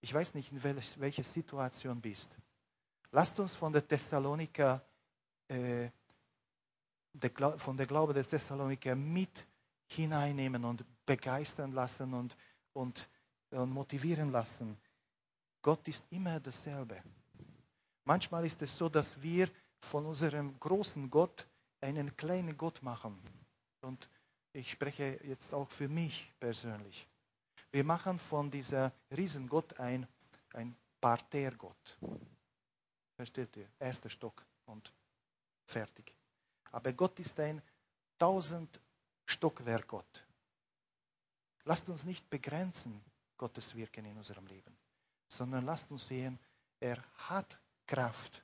Ich 0.00 0.14
weiß 0.14 0.34
nicht, 0.34 0.52
in 0.52 0.62
welcher 0.62 1.24
Situation 1.24 2.00
bist. 2.00 2.30
Lasst 3.10 3.40
uns 3.40 3.54
von 3.54 3.72
der 3.72 3.86
Thessaloniker, 3.86 4.82
äh, 5.48 5.88
der, 7.12 7.58
von 7.58 7.76
der 7.76 7.86
Glaube 7.86 8.12
des 8.12 8.28
Thessaloniker 8.28 8.94
mit 8.94 9.46
hineinnehmen 9.86 10.64
und 10.64 10.84
begeistern 11.06 11.72
lassen 11.72 12.14
und, 12.14 12.36
und, 12.74 13.08
und 13.50 13.70
motivieren 13.70 14.30
lassen. 14.30 14.76
Gott 15.62 15.88
ist 15.88 16.04
immer 16.10 16.38
dasselbe. 16.38 17.02
Manchmal 18.04 18.44
ist 18.44 18.62
es 18.62 18.76
so, 18.76 18.88
dass 18.88 19.20
wir 19.20 19.50
von 19.80 20.06
unserem 20.06 20.58
großen 20.60 21.10
Gott 21.10 21.46
einen 21.80 22.16
kleinen 22.16 22.56
Gott 22.56 22.82
machen. 22.82 23.18
Und 23.80 24.08
ich 24.52 24.70
spreche 24.70 25.18
jetzt 25.24 25.52
auch 25.52 25.70
für 25.70 25.88
mich 25.88 26.32
persönlich. 26.40 27.06
Wir 27.70 27.84
machen 27.84 28.18
von 28.18 28.50
dieser 28.50 28.92
Riesengott 29.10 29.78
ein, 29.78 30.06
ein 30.54 30.76
Partergott. 31.00 31.98
Versteht 33.16 33.56
ihr? 33.56 33.68
Erster 33.78 34.08
Stock 34.08 34.44
und 34.66 34.92
fertig. 35.64 36.14
Aber 36.70 36.92
Gott 36.92 37.18
ist 37.20 37.38
ein 37.40 37.62
tausend 38.18 38.80
Stockwerk 39.26 39.86
Gott. 39.88 40.26
Lasst 41.64 41.88
uns 41.88 42.04
nicht 42.04 42.30
begrenzen 42.30 43.04
Gottes 43.36 43.74
Wirken 43.74 44.06
in 44.06 44.16
unserem 44.16 44.46
Leben, 44.46 44.76
sondern 45.28 45.64
lasst 45.66 45.90
uns 45.90 46.06
sehen, 46.06 46.38
er 46.80 47.02
hat 47.16 47.60
Kraft. 47.86 48.42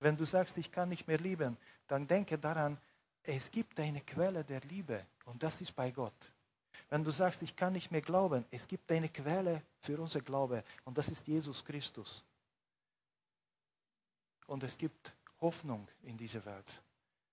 Wenn 0.00 0.16
du 0.16 0.24
sagst, 0.24 0.56
ich 0.56 0.72
kann 0.72 0.88
nicht 0.88 1.06
mehr 1.06 1.18
lieben, 1.18 1.58
dann 1.86 2.06
denke 2.06 2.38
daran, 2.38 2.80
es 3.24 3.50
gibt 3.50 3.78
eine 3.78 4.00
Quelle 4.00 4.44
der 4.44 4.60
Liebe 4.62 5.06
und 5.26 5.42
das 5.42 5.60
ist 5.60 5.76
bei 5.76 5.90
Gott. 5.90 6.31
Wenn 6.88 7.04
du 7.04 7.10
sagst, 7.10 7.42
ich 7.42 7.56
kann 7.56 7.72
nicht 7.72 7.90
mehr 7.90 8.02
glauben, 8.02 8.44
es 8.50 8.68
gibt 8.68 8.90
eine 8.92 9.08
Quelle 9.08 9.62
für 9.80 10.00
unser 10.00 10.20
Glaube 10.20 10.64
und 10.84 10.98
das 10.98 11.08
ist 11.08 11.26
Jesus 11.26 11.64
Christus. 11.64 12.24
Und 14.46 14.62
es 14.62 14.76
gibt 14.76 15.14
Hoffnung 15.40 15.88
in 16.02 16.16
dieser 16.16 16.44
Welt, 16.44 16.82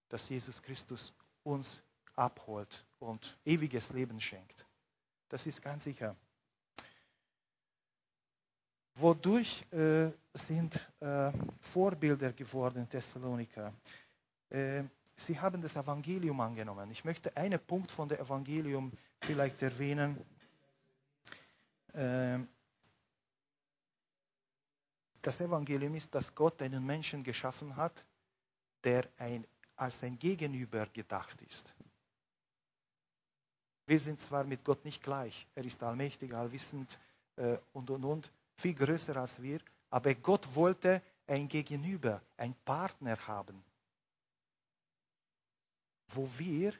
dass 0.10 0.30
Jesus 0.30 0.62
Christus 0.62 1.14
uns 1.44 1.80
abholt 2.16 2.86
und 3.00 3.38
ewiges 3.46 3.92
Leben 3.92 4.20
schenkt. 4.20 4.66
Das 5.30 5.46
ist 5.46 5.62
ganz 5.62 5.84
sicher. 5.84 6.16
Wodurch 8.96 9.62
äh, 9.72 10.12
sind 10.34 10.76
äh, 11.00 11.32
Vorbilder 11.62 12.34
geworden, 12.34 12.90
Thessaloniker? 12.90 13.74
Äh, 14.50 14.84
sie 15.16 15.40
haben 15.40 15.62
das 15.62 15.76
Evangelium 15.76 16.42
angenommen. 16.42 16.92
Ich 16.92 17.06
möchte 17.06 17.36
einen 17.38 17.60
Punkt 17.60 17.92
von 17.92 18.10
dem 18.10 18.20
Evangelium 18.20 18.92
vielleicht 19.22 19.62
erwähnen. 19.62 20.24
Ähm, 21.94 22.48
das 25.22 25.42
Evangelium 25.42 25.96
ist, 25.96 26.14
dass 26.16 26.34
Gott 26.34 26.62
einen 26.62 26.86
Menschen 26.86 27.24
geschaffen 27.24 27.76
hat, 27.76 28.06
der 28.84 29.08
ein, 29.18 29.46
als 29.76 30.04
ein 30.04 30.18
Gegenüber 30.18 30.86
gedacht 30.88 31.42
ist. 31.42 31.74
Wir 33.86 34.00
sind 34.00 34.20
zwar 34.20 34.44
mit 34.44 34.64
Gott 34.64 34.86
nicht 34.86 35.02
gleich, 35.02 35.48
er 35.56 35.66
ist 35.66 35.82
allmächtig, 35.82 36.34
allwissend 36.34 37.00
äh, 37.38 37.58
und 37.74 37.90
und 37.90 38.06
und, 38.06 38.32
viel 38.56 38.76
größer 38.76 39.18
als 39.18 39.42
wir, 39.42 39.60
aber 39.90 40.14
Gott 40.16 40.54
wollte 40.54 41.02
ein 41.26 41.48
Gegenüber, 41.48 42.22
ein 42.38 42.54
Partner 42.66 43.18
haben, 43.28 43.64
wo 46.10 46.30
wir 46.38 46.74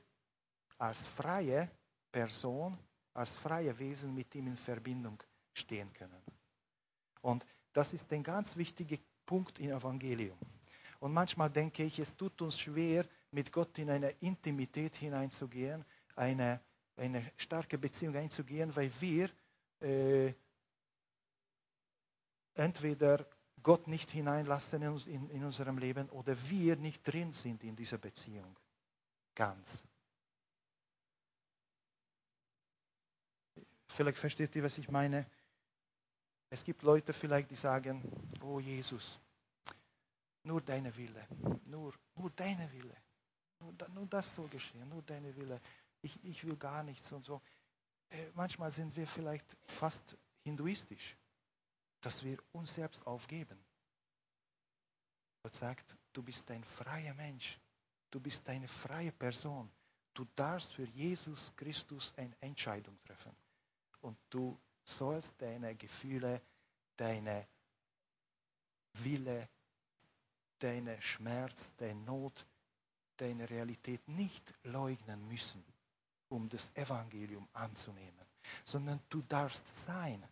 als 0.78 1.08
freie 1.08 1.70
Person, 2.12 2.78
als 3.14 3.36
freie 3.36 3.78
Wesen 3.80 4.14
mit 4.14 4.34
ihm 4.36 4.48
in 4.48 4.58
Verbindung 4.58 5.22
stehen 5.54 5.92
können. 5.94 6.22
Und 7.22 7.46
das 7.74 7.94
ist 7.94 8.12
ein 8.14 8.24
ganz 8.24 8.56
wichtiger 8.56 8.98
Punkt 9.26 9.60
im 9.60 9.72
Evangelium. 9.72 10.38
Und 11.00 11.14
manchmal 11.14 11.50
denke 11.50 11.84
ich, 11.84 12.00
es 12.00 12.16
tut 12.16 12.42
uns 12.42 12.60
schwer, 12.60 13.06
mit 13.32 13.52
Gott 13.52 13.78
in 13.78 13.90
eine 13.90 14.10
Intimität 14.22 14.96
hineinzugehen, 14.96 15.86
eine, 16.16 16.60
eine 16.98 17.24
starke 17.38 17.78
Beziehung 17.78 18.16
einzugehen, 18.16 18.76
weil 18.76 18.92
wir 19.00 19.30
äh, 19.82 20.34
entweder 22.56 23.26
Gott 23.62 23.88
nicht 23.88 24.12
hineinlassen 24.12 24.82
in, 24.82 24.98
in, 25.08 25.30
in 25.30 25.44
unserem 25.44 25.78
Leben 25.78 26.10
oder 26.10 26.36
wir 26.50 26.76
nicht 26.76 27.04
drin 27.04 27.34
sind 27.34 27.64
in 27.64 27.76
dieser 27.76 27.98
Beziehung. 27.98 28.58
Ganz. 29.36 29.82
Vielleicht 33.90 34.18
versteht 34.18 34.56
ihr, 34.56 34.64
was 34.64 34.78
ich 34.78 34.90
meine. 34.90 35.26
Es 36.50 36.64
gibt 36.64 36.84
Leute 36.84 37.14
vielleicht, 37.14 37.52
die 37.52 37.56
sagen, 37.56 38.02
oh 38.42 38.60
Jesus, 38.60 39.20
nur 40.44 40.62
deine 40.62 40.96
Wille, 40.96 41.28
nur, 41.66 41.94
nur 42.16 42.30
deine 42.32 42.72
Wille, 42.72 42.96
nur, 43.60 43.74
nur 43.90 44.08
das 44.08 44.34
soll 44.34 44.48
geschehen, 44.48 44.88
nur 44.90 45.02
deine 45.04 45.36
Wille. 45.36 45.62
Ich, 46.02 46.24
ich 46.24 46.44
will 46.46 46.56
gar 46.56 46.84
nichts 46.84 47.12
und 47.12 47.26
so. 47.26 47.42
Äh, 48.10 48.32
manchmal 48.34 48.72
sind 48.72 48.96
wir 48.96 49.06
vielleicht 49.06 49.58
fast 49.66 50.18
hinduistisch, 50.44 51.18
dass 52.02 52.24
wir 52.24 52.38
uns 52.52 52.74
selbst 52.74 53.06
aufgeben. 53.06 53.60
Gott 55.44 55.56
sagt, 55.56 55.96
du 56.14 56.24
bist 56.24 56.50
ein 56.52 56.64
freier 56.64 57.14
Mensch, 57.14 57.60
du 58.12 58.20
bist 58.20 58.48
eine 58.50 58.68
freie 58.68 59.12
Person. 59.12 59.72
Du 60.14 60.26
darfst 60.36 60.74
für 60.74 60.86
Jesus 60.86 61.54
Christus 61.56 62.14
eine 62.18 62.36
Entscheidung 62.42 62.98
treffen. 63.04 63.36
Und 64.02 64.18
du 64.30 64.58
sollst 64.84 65.34
deine 65.42 65.76
Gefühle, 65.76 66.42
deine 66.96 67.48
Wille, 68.94 69.48
deine 70.60 71.02
Schmerz, 71.02 71.72
deine 71.78 72.00
Not, 72.02 72.46
deine 73.18 73.50
Realität 73.50 74.08
nicht 74.08 74.54
leugnen 74.64 75.28
müssen, 75.28 75.64
um 76.30 76.50
das 76.50 76.72
Evangelium 76.76 77.48
anzunehmen, 77.54 78.26
sondern 78.66 79.00
du 79.10 79.22
darfst 79.24 79.64
sein. 79.86 80.26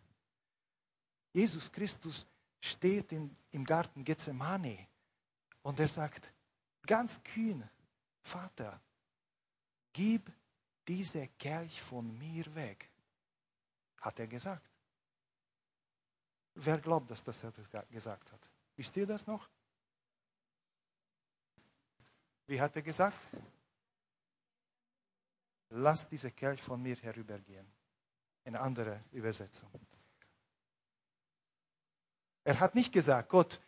Jesus 1.32 1.70
Christus 1.70 2.26
steht 2.60 3.12
in, 3.12 3.34
im 3.50 3.64
Garten 3.64 4.04
Gethsemane 4.04 4.88
und 5.62 5.78
er 5.78 5.88
sagt 5.88 6.32
ganz 6.86 7.22
kühn, 7.22 7.68
Vater, 8.22 8.80
gib 9.92 10.30
diese 10.86 11.28
Kelch 11.38 11.80
von 11.82 12.16
mir 12.18 12.54
weg 12.54 12.87
hat 14.00 14.18
er 14.18 14.26
gesagt. 14.26 14.68
Wer 16.54 16.78
glaubt, 16.78 17.10
dass 17.10 17.22
das 17.22 17.42
er 17.42 17.52
gesagt 17.90 18.32
hat? 18.32 18.50
Wisst 18.76 18.96
ihr 18.96 19.06
das 19.06 19.26
noch? 19.26 19.48
Wie 22.46 22.60
hat 22.60 22.74
er 22.76 22.82
gesagt? 22.82 23.18
Lass 25.70 26.08
diese 26.08 26.30
Kelch 26.30 26.62
von 26.62 26.82
mir 26.82 26.96
herübergehen. 26.96 27.66
Eine 28.44 28.60
andere 28.60 29.04
Übersetzung. 29.12 29.70
Er 32.44 32.58
hat 32.58 32.74
nicht 32.74 32.92
gesagt, 32.92 33.28
Gott, 33.28 33.60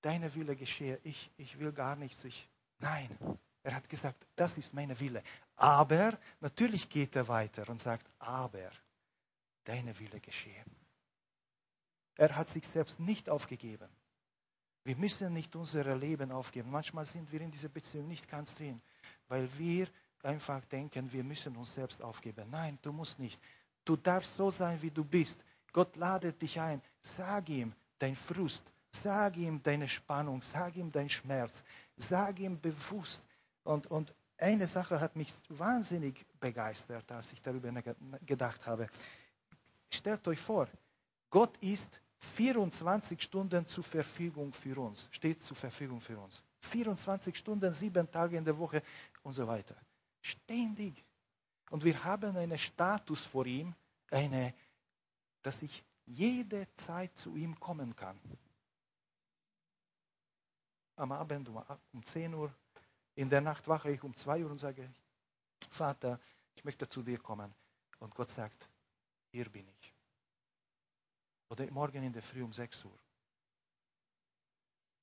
deine 0.00 0.32
Wille 0.34 0.54
geschehe, 0.54 1.00
ich, 1.02 1.30
ich 1.36 1.58
will 1.58 1.72
gar 1.72 1.96
nichts. 1.96 2.22
Ich, 2.24 2.48
nein, 2.78 3.10
er 3.64 3.74
hat 3.74 3.88
gesagt, 3.88 4.26
das 4.36 4.58
ist 4.58 4.74
meine 4.74 4.98
Wille. 5.00 5.22
Aber 5.56 6.16
natürlich 6.40 6.88
geht 6.88 7.16
er 7.16 7.26
weiter 7.26 7.68
und 7.68 7.80
sagt, 7.80 8.08
aber 8.20 8.70
deine 9.64 9.98
Wille 9.98 10.20
geschehe. 10.20 10.64
Er 12.16 12.36
hat 12.36 12.48
sich 12.48 12.66
selbst 12.68 13.00
nicht 13.00 13.28
aufgegeben. 13.28 13.88
Wir 14.84 14.96
müssen 14.96 15.32
nicht 15.32 15.54
unser 15.54 15.96
Leben 15.96 16.32
aufgeben. 16.32 16.70
Manchmal 16.70 17.04
sind 17.04 17.30
wir 17.30 17.40
in 17.40 17.50
dieser 17.50 17.68
Beziehung 17.68 18.08
nicht 18.08 18.28
ganz 18.28 18.54
drin, 18.54 18.80
weil 19.28 19.48
wir 19.58 19.86
einfach 20.22 20.64
denken, 20.66 21.12
wir 21.12 21.24
müssen 21.24 21.56
uns 21.56 21.74
selbst 21.74 22.02
aufgeben. 22.02 22.50
Nein, 22.50 22.78
du 22.82 22.92
musst 22.92 23.18
nicht. 23.18 23.40
Du 23.84 23.96
darfst 23.96 24.36
so 24.36 24.50
sein, 24.50 24.80
wie 24.82 24.90
du 24.90 25.04
bist. 25.04 25.44
Gott 25.72 25.96
ladet 25.96 26.42
dich 26.42 26.60
ein. 26.60 26.82
Sag 27.00 27.48
ihm 27.48 27.74
dein 27.98 28.16
Frust. 28.16 28.64
Sag 28.90 29.36
ihm 29.36 29.62
deine 29.62 29.88
Spannung. 29.88 30.42
Sag 30.42 30.76
ihm 30.76 30.90
dein 30.90 31.08
Schmerz. 31.08 31.64
Sag 31.96 32.38
ihm 32.40 32.60
bewusst. 32.60 33.22
Und, 33.64 33.86
und 33.86 34.14
eine 34.38 34.66
Sache 34.66 35.00
hat 35.00 35.16
mich 35.16 35.32
wahnsinnig 35.48 36.26
begeistert, 36.40 37.10
als 37.12 37.32
ich 37.32 37.40
darüber 37.40 37.72
gedacht 38.26 38.66
habe. 38.66 38.88
Stellt 39.92 40.26
euch 40.28 40.40
vor, 40.40 40.68
Gott 41.30 41.56
ist 41.58 42.00
24 42.18 43.20
Stunden 43.20 43.66
zur 43.66 43.84
Verfügung 43.84 44.52
für 44.52 44.80
uns, 44.80 45.08
steht 45.10 45.42
zur 45.42 45.56
Verfügung 45.56 46.00
für 46.00 46.18
uns. 46.18 46.44
24 46.60 47.36
Stunden, 47.36 47.72
sieben 47.72 48.10
Tage 48.10 48.36
in 48.36 48.44
der 48.44 48.56
Woche 48.56 48.82
und 49.22 49.32
so 49.32 49.46
weiter. 49.46 49.76
Ständig. 50.20 51.04
Und 51.70 51.84
wir 51.84 52.02
haben 52.04 52.36
einen 52.36 52.58
Status 52.58 53.24
vor 53.24 53.46
ihm, 53.46 53.74
eine, 54.10 54.54
dass 55.42 55.62
ich 55.62 55.84
jede 56.06 56.66
Zeit 56.76 57.16
zu 57.16 57.34
ihm 57.34 57.58
kommen 57.58 57.96
kann. 57.96 58.18
Am 60.96 61.10
Abend 61.12 61.48
um, 61.48 61.62
um 61.92 62.04
10 62.04 62.34
Uhr, 62.34 62.54
in 63.14 63.28
der 63.28 63.40
Nacht 63.40 63.66
wache 63.66 63.90
ich 63.90 64.02
um 64.02 64.14
2 64.14 64.44
Uhr 64.44 64.50
und 64.50 64.58
sage, 64.58 64.88
Vater, 65.70 66.20
ich 66.54 66.64
möchte 66.64 66.88
zu 66.88 67.02
dir 67.02 67.18
kommen. 67.18 67.52
Und 67.98 68.14
Gott 68.14 68.30
sagt, 68.30 68.68
hier 69.32 69.48
bin 69.50 69.66
ich. 69.66 69.94
Oder 71.48 71.70
morgen 71.70 72.02
in 72.02 72.12
der 72.12 72.22
Früh 72.22 72.42
um 72.42 72.52
6 72.52 72.84
Uhr. 72.84 72.98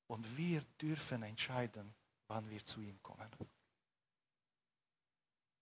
Und 0.08 0.38
wir 0.38 0.62
dürfen 0.82 1.22
entscheiden, 1.24 1.94
wann 2.28 2.50
wir 2.50 2.64
zu 2.66 2.82
ihm 2.82 3.02
kommen. 3.04 3.30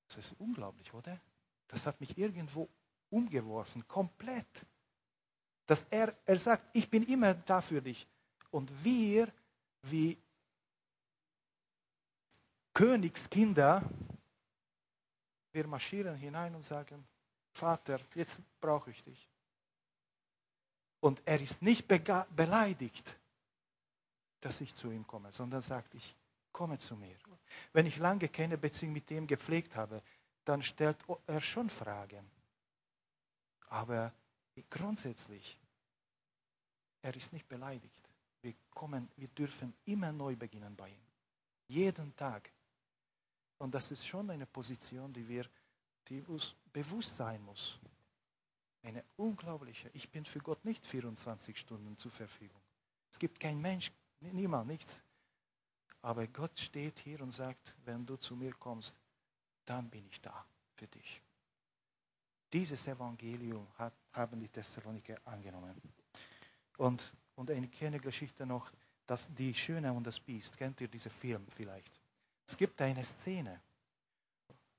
Das 0.07 0.18
ist 0.18 0.39
unglaublich, 0.39 0.93
oder? 0.93 1.20
Das 1.68 1.86
hat 1.86 1.99
mich 1.99 2.18
irgendwo 2.18 2.70
umgeworfen, 3.09 3.86
komplett. 3.88 4.65
Dass 5.65 5.84
er, 5.89 6.18
er 6.26 6.38
sagt, 6.38 6.63
ich 6.74 6.89
bin 6.89 7.03
immer 7.03 7.34
da 7.34 7.61
für 7.61 7.82
dich. 7.82 8.07
Und 8.51 8.72
wir, 8.84 9.34
wie 9.82 10.18
Königskinder, 12.74 13.82
wir 15.51 15.68
marschieren 15.68 16.15
hinein 16.15 16.55
und 16.55 16.63
sagen, 16.63 17.05
Vater, 17.58 17.99
jetzt 18.14 18.39
brauche 18.62 18.91
ich 18.91 19.03
dich. 19.03 19.30
Und 20.99 21.22
er 21.26 21.41
ist 21.41 21.62
nicht 21.62 21.88
beleidigt, 21.88 23.18
dass 24.41 24.62
ich 24.62 24.76
zu 24.76 24.91
ihm 24.91 25.05
komme, 25.08 25.32
sondern 25.32 25.62
sagt, 25.62 25.95
ich 25.95 26.16
komme 26.51 26.78
zu 26.78 26.95
mir. 26.95 27.18
Wenn 27.74 27.86
ich 27.86 27.97
lange 27.97 28.30
keine 28.30 28.58
Beziehung 28.58 28.93
mit 28.93 29.10
ihm 29.12 29.26
gepflegt 29.26 29.76
habe, 29.76 30.01
dann 30.43 30.62
stellt 30.62 30.97
er 31.26 31.41
schon 31.41 31.70
Fragen. 31.70 32.30
Aber 33.70 34.14
grundsätzlich, 34.70 35.60
er 37.01 37.16
ist 37.16 37.34
nicht 37.34 37.47
beleidigt. 37.47 38.10
Wir, 38.41 38.53
kommen, 38.72 39.10
wir 39.18 39.28
dürfen 39.30 39.74
immer 39.86 40.12
neu 40.12 40.36
beginnen 40.36 40.76
bei 40.76 40.89
ihm. 40.89 41.08
Jeden 41.68 42.16
Tag. 42.16 42.51
Und 43.58 43.74
das 43.74 43.91
ist 43.91 44.05
schon 44.05 44.30
eine 44.30 44.45
Position, 44.45 45.12
die, 45.12 45.28
wir, 45.28 45.49
die 46.10 46.24
uns 46.24 46.55
bewusst 46.74 47.16
sein 47.16 47.41
muss. 47.43 47.80
Eine 48.84 49.03
unglaubliche. 49.18 49.89
Ich 49.93 50.10
bin 50.10 50.26
für 50.26 50.39
Gott 50.39 50.64
nicht 50.64 50.86
24 50.86 51.58
Stunden 51.58 51.97
zur 51.97 52.12
Verfügung. 52.12 52.62
Es 53.12 53.20
gibt 53.20 53.39
kein 53.39 53.60
Mensch, 53.60 53.91
niemand, 54.20 54.68
nichts. 54.68 54.99
Aber 56.01 56.28
Gott 56.28 56.58
steht 56.60 56.99
hier 56.99 57.22
und 57.22 57.32
sagt, 57.32 57.76
wenn 57.86 58.05
du 58.05 58.16
zu 58.18 58.36
mir 58.36 58.53
kommst, 58.53 58.95
dann 59.66 59.89
bin 59.89 60.05
ich 60.08 60.22
da 60.22 60.45
für 60.76 60.88
dich. 60.88 61.22
Dieses 62.53 62.88
Evangelium 62.88 63.68
hat, 63.78 63.93
haben 64.14 64.39
die 64.39 64.47
Thessaloniker 64.47 65.18
angenommen. 65.26 65.82
Und, 66.78 67.14
und 67.36 67.51
eine 67.51 67.68
kleine 67.68 67.99
Geschichte 67.99 68.45
noch, 68.45 68.72
dass 69.05 69.28
die 69.34 69.53
Schöne 69.53 69.91
und 69.91 70.05
das 70.05 70.20
Biest, 70.20 70.58
kennt 70.58 70.80
ihr 70.80 70.88
diesen 70.88 71.12
Film 71.12 71.45
vielleicht? 71.49 71.91
Es 72.45 72.55
gibt 72.55 72.82
eine 72.82 73.03
Szene, 73.03 73.60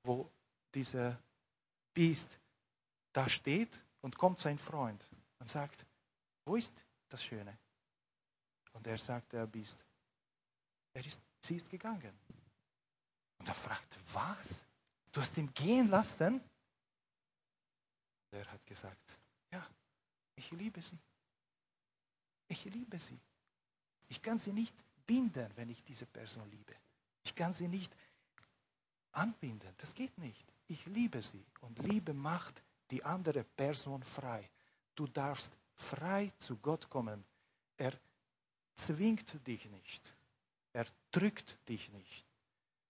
wo 0.03 0.31
dieser 0.73 1.21
Biest 1.93 2.39
da 3.13 3.27
steht 3.27 3.81
und 4.01 4.17
kommt 4.17 4.39
sein 4.39 4.57
Freund 4.57 5.05
und 5.39 5.49
sagt, 5.49 5.85
wo 6.45 6.55
ist 6.55 6.73
das 7.09 7.23
Schöne? 7.23 7.57
Und 8.73 8.85
er 8.87 8.97
sagt, 8.97 9.33
der 9.33 9.47
Biest, 9.47 9.77
er 10.93 11.05
ist, 11.05 11.19
sie 11.41 11.55
ist 11.55 11.69
gegangen. 11.69 12.17
Und 13.39 13.47
er 13.47 13.55
fragt, 13.55 13.97
was? 14.13 14.63
Du 15.11 15.21
hast 15.21 15.37
ihn 15.37 15.51
gehen 15.53 15.87
lassen? 15.87 16.41
Er 18.31 18.45
hat 18.51 18.65
gesagt, 18.65 19.17
ja, 19.51 19.65
ich 20.35 20.51
liebe 20.51 20.81
sie. 20.81 20.97
Ich 22.47 22.65
liebe 22.65 22.99
sie. 22.99 23.19
Ich 24.07 24.21
kann 24.21 24.37
sie 24.37 24.53
nicht 24.53 24.75
binden, 25.05 25.51
wenn 25.55 25.69
ich 25.69 25.83
diese 25.83 26.05
Person 26.05 26.49
liebe. 26.51 26.75
Ich 27.23 27.35
kann 27.35 27.53
sie 27.53 27.67
nicht 27.67 27.95
anbinden. 29.11 29.73
Das 29.77 29.93
geht 29.93 30.17
nicht. 30.17 30.45
Ich 30.69 30.85
liebe 30.85 31.21
sie. 31.21 31.43
Und 31.61 31.79
Liebe 31.79 32.13
macht 32.13 32.61
die 32.91 33.03
andere 33.03 33.43
Person 33.43 34.03
frei. 34.03 34.49
Du 34.95 35.07
darfst 35.07 35.51
frei 35.73 36.31
zu 36.37 36.57
Gott 36.57 36.89
kommen. 36.89 37.25
Er 37.77 37.93
zwingt 38.75 39.45
dich 39.47 39.65
nicht. 39.65 40.15
Er 40.73 40.85
drückt 41.11 41.57
dich 41.67 41.89
nicht. 41.89 42.25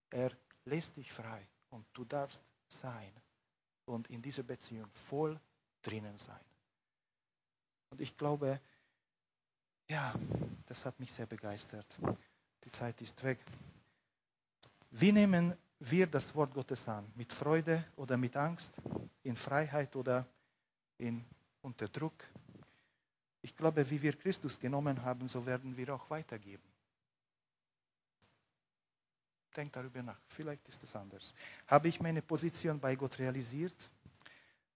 Er 0.10 0.36
lässt 0.66 0.98
dich 0.98 1.12
frei 1.12 1.48
und 1.70 1.86
du 1.94 2.04
darfst 2.04 2.42
sein 2.68 3.14
und 3.86 4.10
in 4.10 4.22
dieser 4.22 4.44
Beziehung 4.44 4.92
voll 4.92 5.40
drinnen 5.82 6.18
sein. 6.18 6.44
Und 7.92 8.02
ich 8.02 8.18
glaube, 8.18 8.60
ja, 9.88 10.14
das 10.66 10.84
hat 10.84 11.00
mich 11.00 11.14
sehr 11.14 11.26
begeistert. 11.28 11.98
Die 12.66 12.72
Zeit 12.72 13.02
ist 13.02 13.24
weg. 13.24 13.40
Wie 14.92 15.14
nehmen 15.14 15.56
wir 15.80 16.08
das 16.08 16.36
Wort 16.36 16.54
Gottes 16.54 16.88
an? 16.88 17.12
Mit 17.16 17.32
Freude 17.34 17.86
oder 17.96 18.18
mit 18.18 18.36
Angst? 18.36 18.74
In 19.24 19.36
Freiheit 19.36 19.96
oder 19.96 20.26
in, 20.98 21.24
unter 21.62 21.88
Druck? 21.88 22.24
Ich 23.42 23.56
glaube, 23.56 23.90
wie 23.90 24.02
wir 24.02 24.14
Christus 24.14 24.60
genommen 24.60 25.02
haben, 25.04 25.28
so 25.28 25.46
werden 25.46 25.76
wir 25.78 25.96
auch 25.96 26.10
weitergeben. 26.10 26.64
Denk 29.56 29.74
darüber 29.74 30.04
nach. 30.04 30.20
Vielleicht 30.28 30.68
ist 30.68 30.84
es 30.84 30.96
anders. 30.96 31.34
Habe 31.68 31.88
ich 31.88 32.00
meine 32.00 32.22
Position 32.22 32.80
bei 32.80 32.96
Gott 32.96 33.18
realisiert? 33.18 33.90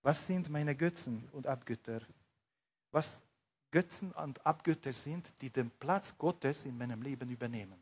Was 0.01 0.25
sind 0.25 0.49
meine 0.49 0.75
Götzen 0.75 1.27
und 1.31 1.47
Abgötter? 1.47 2.01
Was 2.91 3.19
Götzen 3.71 4.11
und 4.11 4.45
Abgötter 4.45 4.93
sind, 4.93 5.31
die 5.41 5.49
den 5.49 5.69
Platz 5.69 6.17
Gottes 6.17 6.65
in 6.65 6.77
meinem 6.77 7.01
Leben 7.01 7.29
übernehmen? 7.29 7.79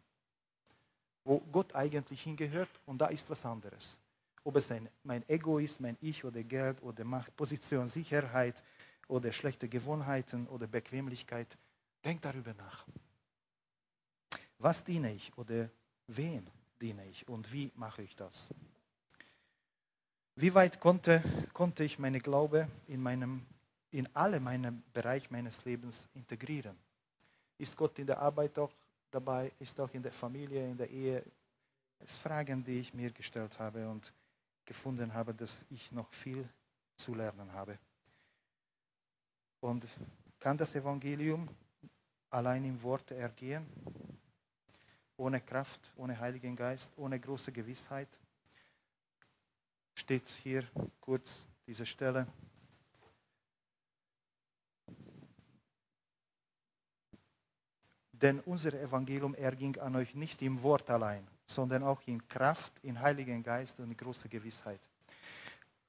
Wo 1.24 1.40
Gott 1.52 1.76
eigentlich 1.76 2.24
hingehört 2.24 2.70
und 2.86 3.00
da 3.00 3.08
ist 3.08 3.30
was 3.30 3.46
anderes. 3.46 3.96
Ob 4.44 4.56
es 4.56 4.72
ein, 4.72 4.90
mein 5.04 5.28
Ego 5.30 5.60
ist, 5.60 5.80
mein 5.80 5.98
Ich 6.02 6.26
oder 6.26 6.44
Geld 6.44 6.82
oder 6.82 7.04
Macht, 7.04 7.36
Position, 7.36 7.88
Sicherheit 7.88 8.62
oder 9.08 9.32
schlechte 9.32 9.68
Gewohnheiten 9.68 10.48
oder 10.48 10.68
Bequemlichkeit. 10.68 11.58
Denk 12.04 12.22
darüber 12.22 12.54
nach. 12.56 12.86
Was 14.58 14.84
diene 14.84 15.14
ich 15.14 15.32
oder 15.38 15.70
wen? 16.08 16.50
diene 16.82 17.06
ich 17.08 17.28
und 17.30 17.52
wie 17.54 17.72
mache 17.76 18.02
ich 18.02 18.16
das? 18.16 18.50
Wie 20.36 20.54
weit 20.54 20.80
konnte, 20.80 21.24
konnte 21.54 21.84
ich 21.84 22.00
meine 22.00 22.20
Glaube 22.20 22.68
in, 22.88 23.02
meinem, 23.02 23.46
in 23.92 24.08
alle 24.16 24.40
meine 24.40 24.72
Bereiche 24.94 25.28
meines 25.30 25.64
Lebens 25.66 26.08
integrieren? 26.16 26.76
Ist 27.58 27.78
Gott 27.78 28.00
in 28.00 28.08
der 28.08 28.20
Arbeit 28.20 28.58
auch 28.58 28.72
dabei? 29.12 29.52
Ist 29.60 29.80
auch 29.80 29.94
in 29.94 30.04
der 30.04 30.12
Familie, 30.12 30.68
in 30.70 30.78
der 30.78 30.90
Ehe? 30.90 31.24
Sind 32.00 32.20
Fragen, 32.20 32.64
die 32.64 32.80
ich 32.80 32.94
mir 32.94 33.12
gestellt 33.12 33.60
habe 33.60 33.88
und 33.88 34.14
gefunden 34.66 35.14
habe, 35.14 35.34
dass 35.34 35.66
ich 35.70 35.92
noch 35.92 36.12
viel 36.14 36.48
zu 36.96 37.14
lernen 37.14 37.52
habe. 37.54 37.78
Und 39.60 39.88
kann 40.40 40.58
das 40.58 40.76
Evangelium 40.76 41.48
allein 42.32 42.66
im 42.66 42.82
Wort 42.82 43.12
ergehen? 43.12 43.68
ohne 45.22 45.40
Kraft, 45.40 45.80
ohne 45.98 46.20
Heiligen 46.20 46.56
Geist, 46.56 46.92
ohne 46.98 47.20
große 47.20 47.52
Gewissheit. 47.52 48.10
Steht 49.94 50.28
hier 50.42 50.68
kurz 51.00 51.46
diese 51.68 51.86
Stelle. 51.86 52.26
Denn 58.22 58.40
unser 58.42 58.74
Evangelium 58.74 59.34
erging 59.34 59.78
an 59.80 59.96
euch 59.96 60.14
nicht 60.14 60.42
im 60.42 60.62
Wort 60.62 60.90
allein, 60.90 61.28
sondern 61.48 61.84
auch 61.84 62.02
in 62.06 62.28
Kraft, 62.28 62.72
in 62.84 63.00
Heiligen 63.00 63.42
Geist 63.42 63.80
und 63.80 63.90
in 63.90 63.98
großer 63.98 64.30
Gewissheit. 64.30 64.80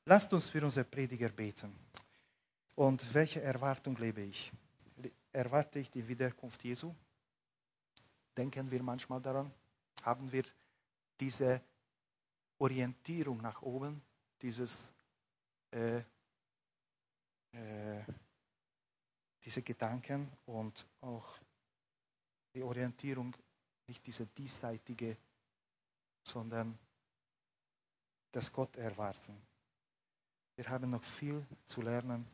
Lasst 0.07 0.33
uns 0.33 0.49
für 0.49 0.63
unsere 0.65 0.85
Prediger 0.85 1.29
beten. 1.29 1.73
Und 2.75 3.15
welche 3.15 3.43
Erwartung 3.43 3.97
lebe 3.97 4.23
ich? 4.23 4.51
Erwarte 5.33 5.79
ich 5.79 5.91
die 5.91 6.07
Wiederkunft 6.09 6.65
Jesu? 6.65 6.95
Denken 8.37 8.71
wir 8.71 8.83
manchmal 8.83 9.21
daran? 9.21 9.53
Haben 10.03 10.33
wir 10.33 10.45
diese 11.21 11.61
Orientierung 12.59 13.43
nach 13.43 13.61
oben, 13.63 14.03
dieses, 14.41 14.93
äh, 15.71 15.99
äh, 17.53 18.05
diese 19.45 19.63
Gedanken 19.63 20.31
und 20.47 20.87
auch 21.01 21.42
die 22.55 22.63
Orientierung, 22.63 23.37
nicht 23.87 24.07
diese 24.07 24.27
diesseitige, 24.27 25.17
sondern 26.23 26.79
das 28.31 28.53
Gott 28.53 28.77
erwarten. 28.77 29.37
Wir 30.57 30.69
haben 30.69 30.91
noch 30.91 31.05
viel 31.05 31.45
zu 31.65 31.83
lernen. 31.83 32.27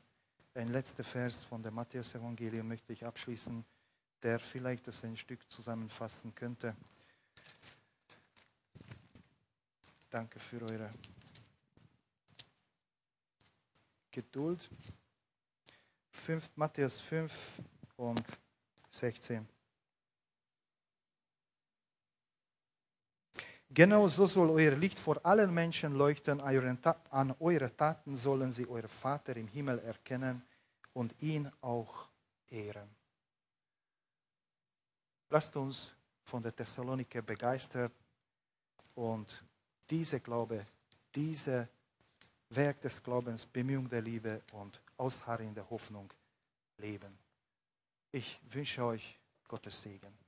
Ein 0.54 0.68
letzter 0.68 1.04
Vers 1.04 1.44
von 1.44 1.62
der 1.62 1.72
Matthäus-Evangelium 1.72 2.66
möchte 2.68 2.92
ich 2.92 3.04
abschließen 3.04 3.64
der 4.22 4.38
vielleicht 4.38 4.86
das 4.86 5.04
ein 5.04 5.16
Stück 5.16 5.48
zusammenfassen 5.50 6.34
könnte. 6.34 6.76
Danke 10.10 10.40
für 10.40 10.62
eure 10.62 10.92
Geduld. 14.10 14.68
5, 16.10 16.50
Matthäus 16.56 17.00
5 17.00 17.32
und 17.96 18.24
16. 18.90 19.48
Genau 23.70 24.08
so 24.08 24.26
soll 24.26 24.50
euer 24.50 24.76
Licht 24.76 24.98
vor 24.98 25.24
allen 25.24 25.52
Menschen 25.52 25.94
leuchten. 25.94 26.40
An 26.40 27.34
eure 27.38 27.76
Taten 27.76 28.16
sollen 28.16 28.50
sie 28.50 28.66
euer 28.66 28.88
Vater 28.88 29.36
im 29.36 29.46
Himmel 29.46 29.78
erkennen 29.80 30.42
und 30.94 31.14
ihn 31.22 31.50
auch 31.60 32.08
ehren. 32.50 32.88
Lasst 35.30 35.54
uns 35.56 35.92
von 36.24 36.42
der 36.42 36.56
Thessaloniker 36.56 37.20
begeistert 37.20 37.92
und 38.94 39.44
diese 39.90 40.20
Glaube, 40.20 40.64
diese 41.14 41.68
Werk 42.50 42.80
des 42.80 43.02
Glaubens, 43.02 43.44
Bemühung 43.44 43.88
der 43.90 44.00
Liebe 44.00 44.42
und 44.52 44.80
Ausharren 44.96 45.54
der 45.54 45.68
Hoffnung 45.68 46.10
leben. 46.78 47.18
Ich 48.12 48.40
wünsche 48.48 48.84
euch 48.84 49.18
Gottes 49.46 49.82
Segen. 49.82 50.27